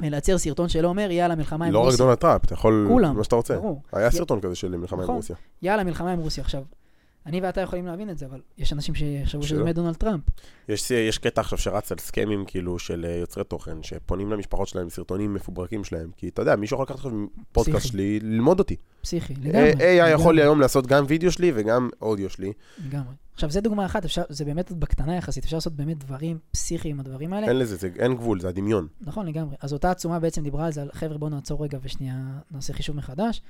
[0.02, 1.98] ולייצר סרטון שלו אומר, יאללה, מלחמה עם לא רק רוסיה.
[1.98, 3.56] דונלד טראמפ, אתה יכול, כולם, מה שאתה רוצה.
[3.56, 3.82] ברור.
[3.92, 5.16] היה י- סרטון כזה של מלחמה עם נכון.
[5.16, 5.36] רוסיה.
[5.62, 6.44] יאללה, מלחמה עם רוסיה.
[6.44, 6.62] עכשיו,
[7.26, 9.62] אני ואתה יכולים להבין את זה, אבל יש אנשים שיחשבו שזה.
[9.62, 10.24] באמת דונלד טראמפ.
[10.68, 14.90] יש, יש קטע עכשיו שרץ על scams כאילו של אה, יוצרי תוכן, שפונים למשפחות שלהם,
[14.90, 17.12] סרטונים מפוברקים שלהם, כי אתה יודע, מישהו יכול לקחת עכשיו
[17.52, 17.86] פודקאסט.
[17.86, 18.76] שלי, ללמוד אותי.
[19.02, 19.72] פסיכי, אה, לגמרי.
[19.72, 22.52] AI יכול לגמרי, היום לעשות גם וידאו שלי וגם אודיו שלי.
[22.86, 23.14] לגמרי.
[23.34, 27.00] עכשיו, זה דוגמה אחת, אפשר, זה באמת בקטנה יחסית, אפשר לעשות באמת דברים פסיכיים עם
[27.00, 27.46] הדברים האלה.
[27.46, 28.86] אין לזה, זה, אין גבול, זה הדמיון.
[29.00, 29.56] נכון, לגמרי.
[29.60, 32.16] אז אותה עצומה בעצם דיברה על זה, על חבר'ה, בואו נעצור רגע ושנייה
[32.50, 33.42] נעשה חישוב מחדש.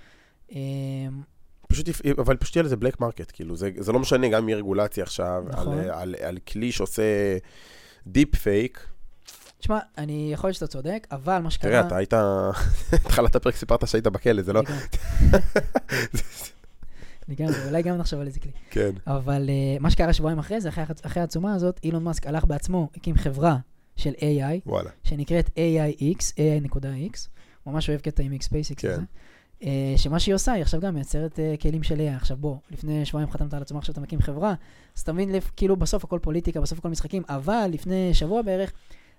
[1.69, 1.89] פשוט,
[2.19, 5.05] אבל פשוט יהיה לזה black market, כאילו, זה, זה לא משנה גם אם יהיה רגולציה
[5.05, 5.79] עכשיו, נכון.
[5.79, 7.03] על, על, על כלי שעושה
[8.07, 8.87] deepfake.
[9.59, 11.71] תשמע, אני יכול להיות שאתה צודק, אבל מה שקרה...
[11.71, 12.13] תראה, אתה היית,
[13.07, 14.63] התחלת הפרק סיפרת שהיית בכלא, זה לא...
[17.29, 17.65] לגמרי.
[17.67, 18.53] אולי גם נחשוב על איזה כלי.
[18.71, 18.91] כן.
[19.07, 23.17] אבל uh, מה שקרה שבועיים אחרי זה, אחרי, העצומה הזאת, אילון מאסק הלך בעצמו, הקים
[23.17, 23.57] חברה
[23.97, 24.91] של AI, וואלה.
[25.05, 27.29] שנקראת AIX, AI.X,
[27.67, 28.91] ממש אוהב קטע עם X SpaceX כן.
[28.91, 29.03] הזה.
[29.61, 29.65] Uh,
[29.97, 32.17] שמה שהיא עושה, היא עכשיו גם מייצרת uh, כלים של AI.
[32.17, 34.55] עכשיו בוא, לפני שבועיים חתמת על עצמך, עכשיו אתה מקים חברה,
[34.97, 38.73] אז אתה מבין, כאילו בסוף הכל פוליטיקה, בסוף הכל משחקים, אבל לפני שבוע בערך,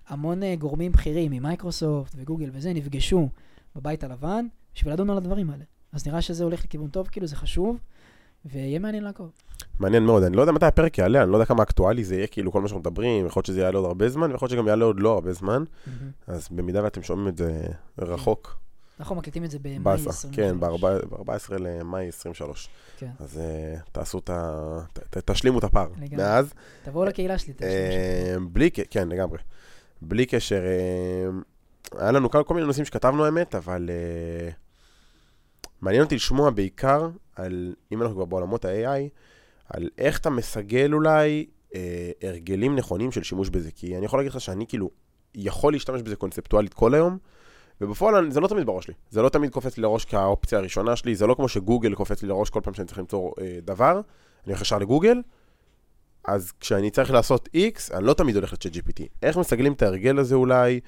[0.08, 3.30] המון uh, גורמים בכירים ממייקרוסופט וגוגל וזה, נפגשו
[3.76, 5.64] בבית הלבן בשביל לדון על הדברים האלה.
[5.94, 7.78] אז נראה שזה הולך לכיוון טוב, כאילו זה חשוב,
[8.46, 9.32] ויהיה מעניין לעקוב.
[9.80, 12.28] מעניין מאוד, אני לא יודע מתי הפרק יעלה, אני לא יודע כמה אקטואלי זה יהיה,
[12.28, 14.68] כאילו כל מה שאנחנו מדברים, יכול להיות שזה יעלה עוד הרבה זמן, ויכול להיות שגם
[14.68, 15.64] יעלה עוד לא הרבה זמן,
[16.28, 17.62] אז במידה ואתם שומעים את זה
[17.98, 18.60] רחוק,
[19.00, 20.36] אנחנו מקליטים את זה במאי באסה, 23.
[20.36, 22.70] כן, ב-14 למאי 23.
[22.98, 23.10] כן.
[23.20, 24.80] אז אה, תעשו את ה...
[25.26, 25.88] תשלימו את הפער.
[26.02, 26.18] לגמרי.
[26.24, 27.54] מאז, תבואו לקהילה שלי.
[27.54, 29.38] תשמעו אה, בלי, ק- כן, לגמרי.
[30.02, 31.30] בלי קשר, אה,
[32.02, 34.50] היה לנו כל מיני נושאים שכתבנו האמת, אבל אה,
[35.82, 39.10] מעניין אותי לשמוע בעיקר על, אם אנחנו כבר בעולמות ה-AI,
[39.70, 41.46] על איך אתה מסגל אולי
[41.76, 43.72] אה, הרגלים נכונים של שימוש בזה.
[43.72, 44.90] כי אני יכול להגיד לך שאני כאילו
[45.36, 47.18] יכול להשתמש בזה קונספטואלית כל היום,
[47.82, 48.94] ובפועל זה לא תמיד בראש לי.
[49.10, 52.28] זה לא תמיד קופץ לי לראש כאופציה הראשונה שלי, זה לא כמו שגוגל קופץ לי
[52.30, 55.22] לראש כל פעם שאני צריך למצוא אה, דבר, אני הולך ישר לגוגל,
[56.26, 59.04] אז כשאני צריך לעשות X, אני לא תמיד הולך לצ'אט GPT.
[59.24, 60.80] איך מסגלים את ההרגל הזה אולי,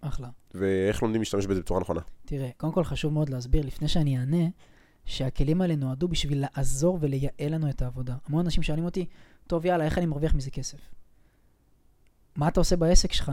[0.00, 0.28] אחלה.
[0.54, 2.00] ואיך לומדים להשתמש בזה בצורה נכונה.
[2.24, 4.46] תראה, קודם כל חשוב מאוד להסביר, לפני שאני אענה,
[5.04, 8.14] שהכלים האלה נועדו בשביל לעזור ולייעל לנו את העבודה.
[8.28, 9.06] המון אנשים שואלים אותי,
[9.46, 10.78] טוב, יאללה, איך אני מרוויח מזה כסף?
[12.36, 13.32] מה אתה עושה בעסק שלך,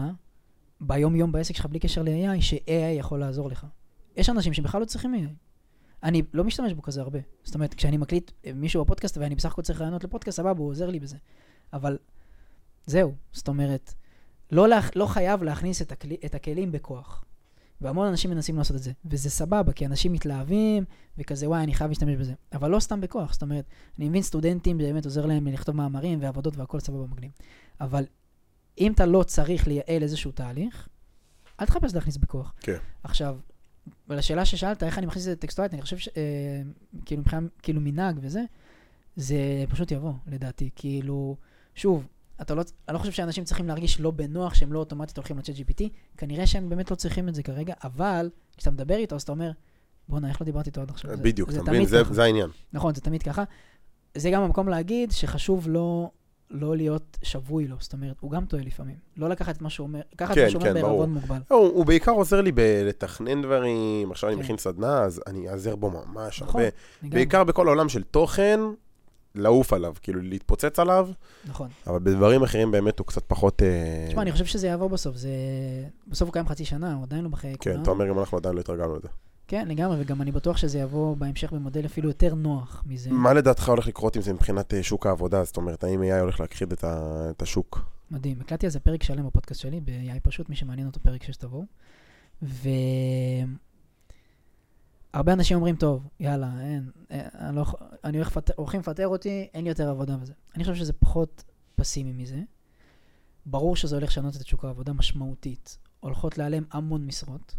[0.81, 3.67] ביום-יום בעסק שלך, בלי קשר ל-AI, ש-AI יכול לעזור לך?
[4.17, 5.47] יש אנשים שבכלל לא צריכים AI.
[6.03, 7.19] אני לא משתמש בו כזה הרבה.
[7.43, 10.69] זאת אומרת, כשאני מקליט אה, מישהו בפודקאסט ואני בסך הכל צריך רעיונות לפודקאסט, סבבה, הוא
[10.69, 11.17] עוזר לי בזה.
[11.73, 11.97] אבל
[12.85, 13.93] זהו, זאת אומרת,
[14.51, 17.23] לא, לה, לא חייב להכניס את, הכלי, את הכלים בכוח.
[17.81, 20.85] והמון אנשים מנסים לעשות את זה, וזה סבבה, כי אנשים מתלהבים,
[21.17, 22.33] וכזה, וואי, אני חייב להשתמש בזה.
[22.53, 23.65] אבל לא סתם בכוח, זאת אומרת,
[23.99, 27.31] אני מבין סטודנטים, באמת עוזר להם לכתוב מאמרים ועבודות והכל סבבה מגניב.
[27.81, 28.05] אבל
[28.77, 30.87] אם אתה לא צריך לייעל איזשהו תהליך,
[31.59, 32.53] אל תחפש להכניס בכוח.
[32.59, 32.77] כן.
[33.03, 33.37] עכשיו,
[34.09, 36.07] ולשאלה ששאלת, איך אני מכניס את זה טקסטואלית, אני חושב ש...
[36.07, 36.61] אה,
[37.05, 38.41] כאילו, מבחינה, כאילו מנהג וזה,
[39.15, 39.37] זה
[39.69, 40.69] פשוט יבוא, לדעתי.
[40.75, 41.35] כאילו,
[41.75, 42.07] שוב,
[42.41, 45.55] אתה לא, אני לא חושב שאנשים צריכים להרגיש לא בנוח שהם לא אוטומטית הולכים לצ'אט
[45.55, 45.83] GPT,
[46.17, 49.51] כנראה שהם באמת לא צריכים את זה כרגע, אבל כשאתה מדבר איתו, אז אתה אומר,
[50.09, 51.11] בואנה, איך לא דיברתי איתו עד עכשיו?
[51.21, 51.85] בדיוק, אתה מבין?
[51.85, 52.03] זה.
[52.11, 52.49] זה העניין.
[52.73, 53.43] נכון, זה תמיד ככה.
[54.17, 56.09] זה גם המקום להגיד שחשוב לא,
[56.51, 58.95] לא להיות שבוי לו, זאת אומרת, הוא גם טועה לפעמים.
[59.17, 60.81] לא לקחת את מה שהוא אומר, לקחת את כן, מה שהוא אומר כן.
[60.81, 61.37] בערבון מוגבל.
[61.51, 64.43] לא, הוא הוא בעיקר עוזר לי בלתכנן דברים, עכשיו אני כן.
[64.43, 66.75] מכין סדנה, אז אני אעזר בו ממש נכון, הרבה.
[67.03, 68.59] בעיקר בכל העולם של תוכן,
[69.35, 71.09] לעוף עליו, כאילו להתפוצץ עליו,
[71.45, 71.69] נכון.
[71.87, 73.61] אבל בדברים אחרים באמת הוא קצת פחות...
[73.61, 75.29] אה, תשמע, אני חושב שזה יעבור בסוף, זה...
[76.07, 77.83] בסוף הוא קיים חצי שנה, הוא עדיין לא בחיי כן, כולנו.
[77.83, 79.07] אתה אומר גם אנחנו עדיין לא התרגלנו לזה.
[79.47, 83.11] כן, לגמרי, וגם אני בטוח שזה יבוא בהמשך במודל אפילו יותר נוח מזה.
[83.11, 85.43] מה לדעתך הולך לקרות עם זה מבחינת אה, שוק העבודה?
[85.43, 87.85] זאת אומרת, האם AI הולך להכחיד את ה- את השוק?
[88.11, 88.41] מדהים.
[88.41, 91.65] הקלטתי על זה פרק שלם בפודקאסט שלי, ב-AI פשוט, מי שמעניין אותו פרק 6 תבואו.
[92.43, 92.69] ו...
[95.13, 97.65] הרבה אנשים אומרים, טוב, יאללה, אין, אין אני, לא,
[98.03, 100.33] אני הולך הולכים לפטר אותי, אין לי יותר עבודה וזה.
[100.55, 101.43] אני חושב שזה פחות
[101.75, 102.39] פסימי מזה.
[103.45, 105.77] ברור שזה הולך לשנות את שוק העבודה משמעותית.
[105.99, 107.55] הולכות להיעלם המון משרות,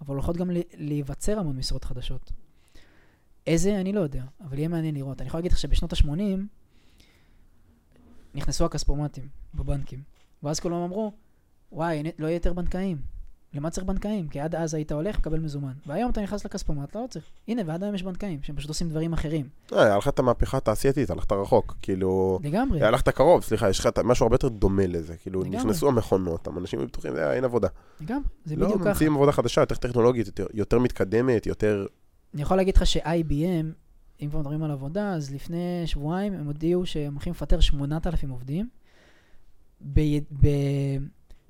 [0.00, 2.32] אבל הולכות גם להיווצר המון משרות חדשות.
[3.46, 5.20] איזה, אני לא יודע, אבל יהיה מעניין לראות.
[5.20, 6.40] אני יכול להגיד לך שבשנות ה-80
[8.34, 10.02] נכנסו הכספומטים בבנקים,
[10.42, 11.12] ואז כולם אמרו,
[11.72, 13.02] וואי, לא יהיה יותר בנקאים.
[13.54, 14.28] למה צריך בנקאים?
[14.28, 15.72] כי עד אז היית הולך, מקבל מזומן.
[15.86, 17.24] והיום אתה נכנס לכספומט, לא צריך.
[17.48, 19.48] הנה, ועד היום יש בנקאים, שהם פשוט עושים דברים אחרים.
[19.72, 21.76] אה, היה לך את המהפכה התעשייתית, הלכת רחוק.
[21.82, 22.38] כאילו...
[22.42, 22.82] לגמרי.
[22.82, 25.16] הלכת קרוב, סליחה, יש לך משהו הרבה יותר דומה לזה.
[25.16, 25.44] כאילו.
[25.44, 27.68] נכנסו המכונות, אנשים בטוחים, "אה, אין עבודה.
[28.00, 28.88] לגמרי, זה לא, בדיוק ככה.
[28.90, 31.86] ממציאים עבודה חדשה, יותר טכנולוגית, יותר מתקדמת, יותר...
[32.34, 33.66] אני יכול להגיד לך ש-IBM,
[34.22, 38.68] אם כבר מדברים על עבודה, אז לפני שבועיים הם הודיעו שהם הולכים לפטר 8,000 עובדים
[39.92, 40.98] ב- ב-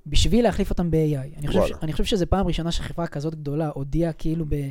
[0.05, 1.37] בשביל להחליף אותם ב-AI.
[1.37, 1.71] אני, חושב ש-.
[1.81, 4.69] אני חושב שזו פעם ראשונה שחברה כזאת גדולה הודיעה כאילו ב-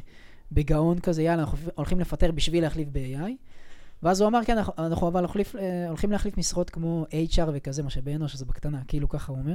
[0.53, 3.31] בגאון כזה, יאללה, אנחנו הולכים לפטר בשביל להחליף ב-AI.
[4.03, 7.83] ואז הוא אמר, כן, אנחנו- אנחנו אבל הולכים, אה, הולכים להחליף משרות כמו HR וכזה,
[7.83, 9.55] מה שבאנוש, שזה בקטנה, כאילו ככה הוא אומר,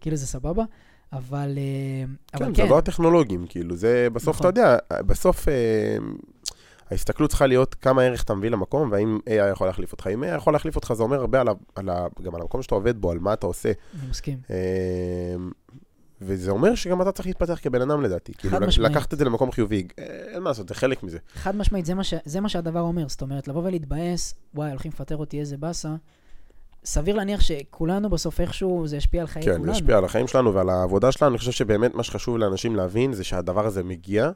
[0.00, 0.64] כאילו זה סבבה,
[1.12, 2.04] אבל אה,
[2.34, 4.50] אבל כן, כן, זה לא הטכנולוגים, כאילו, זה בסוף, נכון.
[4.50, 5.52] אתה יודע, בסוף אה,
[6.90, 10.06] ההסתכלות צריכה להיות כמה ערך אתה מביא למקום, והאם AI יכול להחליף אותך.
[10.06, 12.62] אם AI יכול להחליף אותך, זה אומר הרבה על ה, על ה, גם על המקום
[12.62, 13.72] שאתה עובד בו, על מה אתה עושה.
[14.00, 14.38] אני מסכים.
[14.50, 14.56] אה,
[16.20, 18.32] וזה אומר שגם אתה צריך להתפתח כבן אדם לדעתי.
[18.34, 18.90] כאילו, משמעית.
[18.90, 21.18] לקחת את זה למקום חיובי, אה, אין מה לעשות, זה חלק מזה.
[21.34, 22.14] חד משמעית, זה מה, ש...
[22.24, 23.08] זה מה שהדבר אומר.
[23.08, 25.94] זאת אומרת, לבוא ולהתבאס, וואי, הולכים לפטר אותי, איזה באסה.
[26.84, 29.64] סביר להניח שכולנו בסוף איכשהו, זה ישפיע על חיי כן, כולנו.
[29.64, 31.30] זה ישפיע על החיים שלנו ועל העבודה שלנו.
[31.30, 34.30] אני חושב שבאמת מה שחשוב לאנשים להבין זה שהדבר הזה מגיע.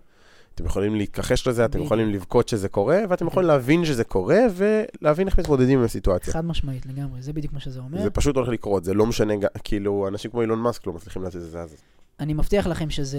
[0.55, 1.82] אתם יכולים להתכחש לזה, אתם.
[1.82, 6.32] יכולים לבכות שזה קורה, ואתם יכולים להבין שזה קורה, ולהבין איך מתמודדים עם הסיטואציה.
[6.32, 8.02] חד משמעית, לגמרי, זה בדיוק מה שזה אומר.
[8.02, 9.34] זה פשוט הולך לקרות, זה לא משנה,
[9.64, 11.76] כאילו, אנשים כמו אילון מאסק לא מצליחים לעשות את זה, אז
[12.20, 13.18] אני מבטיח לכם שזה,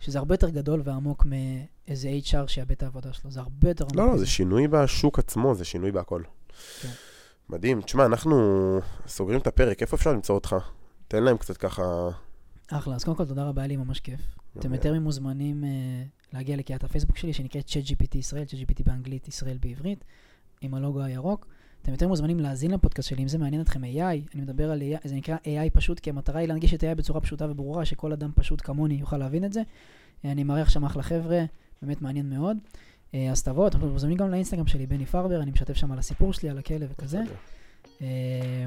[0.00, 3.30] שזה הרבה יותר גדול ועמוק מאיזה HR שיאבד את העבודה שלו.
[3.30, 3.96] זה הרבה יותר עמוק.
[3.96, 4.18] לא, לא.
[4.18, 6.22] זה שינוי בשוק עצמו, זה שינוי בהכל.
[6.82, 6.88] כן.
[7.48, 7.82] מדהים.
[7.82, 8.36] תשמע, אנחנו
[9.06, 10.56] סוגרים את הפרק, איפה אפשר למצוא אותך?
[11.08, 12.08] תן להם קצת ככה...
[12.68, 14.20] אחלה, אז קודם כל תודה רבה, היה לי ממש כיף.
[14.58, 15.66] אתם יותר ממוזמנים uh,
[16.32, 20.04] להגיע לקהילת הפייסבוק שלי, שנקראת ChatGPT ישראל, ChatGPT באנגלית, ישראל בעברית,
[20.60, 21.46] עם הלוגו הירוק.
[21.82, 25.08] אתם יותר מוזמנים להאזין לפודקאסט שלי, אם זה מעניין אתכם AI, אני מדבר על AI,
[25.08, 28.30] זה נקרא AI פשוט, כי המטרה היא להנגיש את AI בצורה פשוטה וברורה, שכל אדם
[28.34, 29.62] פשוט כמוני יוכל להבין את זה.
[30.24, 31.44] אה, אני מארח שם אחלה חבר'ה,
[31.82, 32.56] באמת מעניין מאוד.
[33.14, 36.32] אה, אז תבואו, אתם מוזמנים גם לאינסטגרם שלי, בני פרבר, אני משתף שם על הסיפור
[36.32, 37.20] שלי, על הכלב וכזה.
[38.02, 38.66] אה,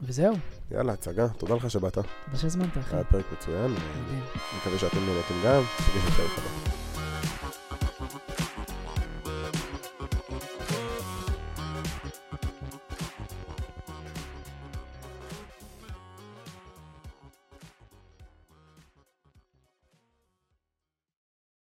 [0.00, 0.34] וזהו,
[0.70, 1.94] יאללה, הצגה, תודה לך שבאת.
[1.94, 2.96] תודה שהזמנת, אחי.
[2.96, 3.70] היה פרק מצוין.
[4.56, 5.62] מקווה שאתם נהנתם גם.
[5.62, 6.89] נפגש בפרק הבא.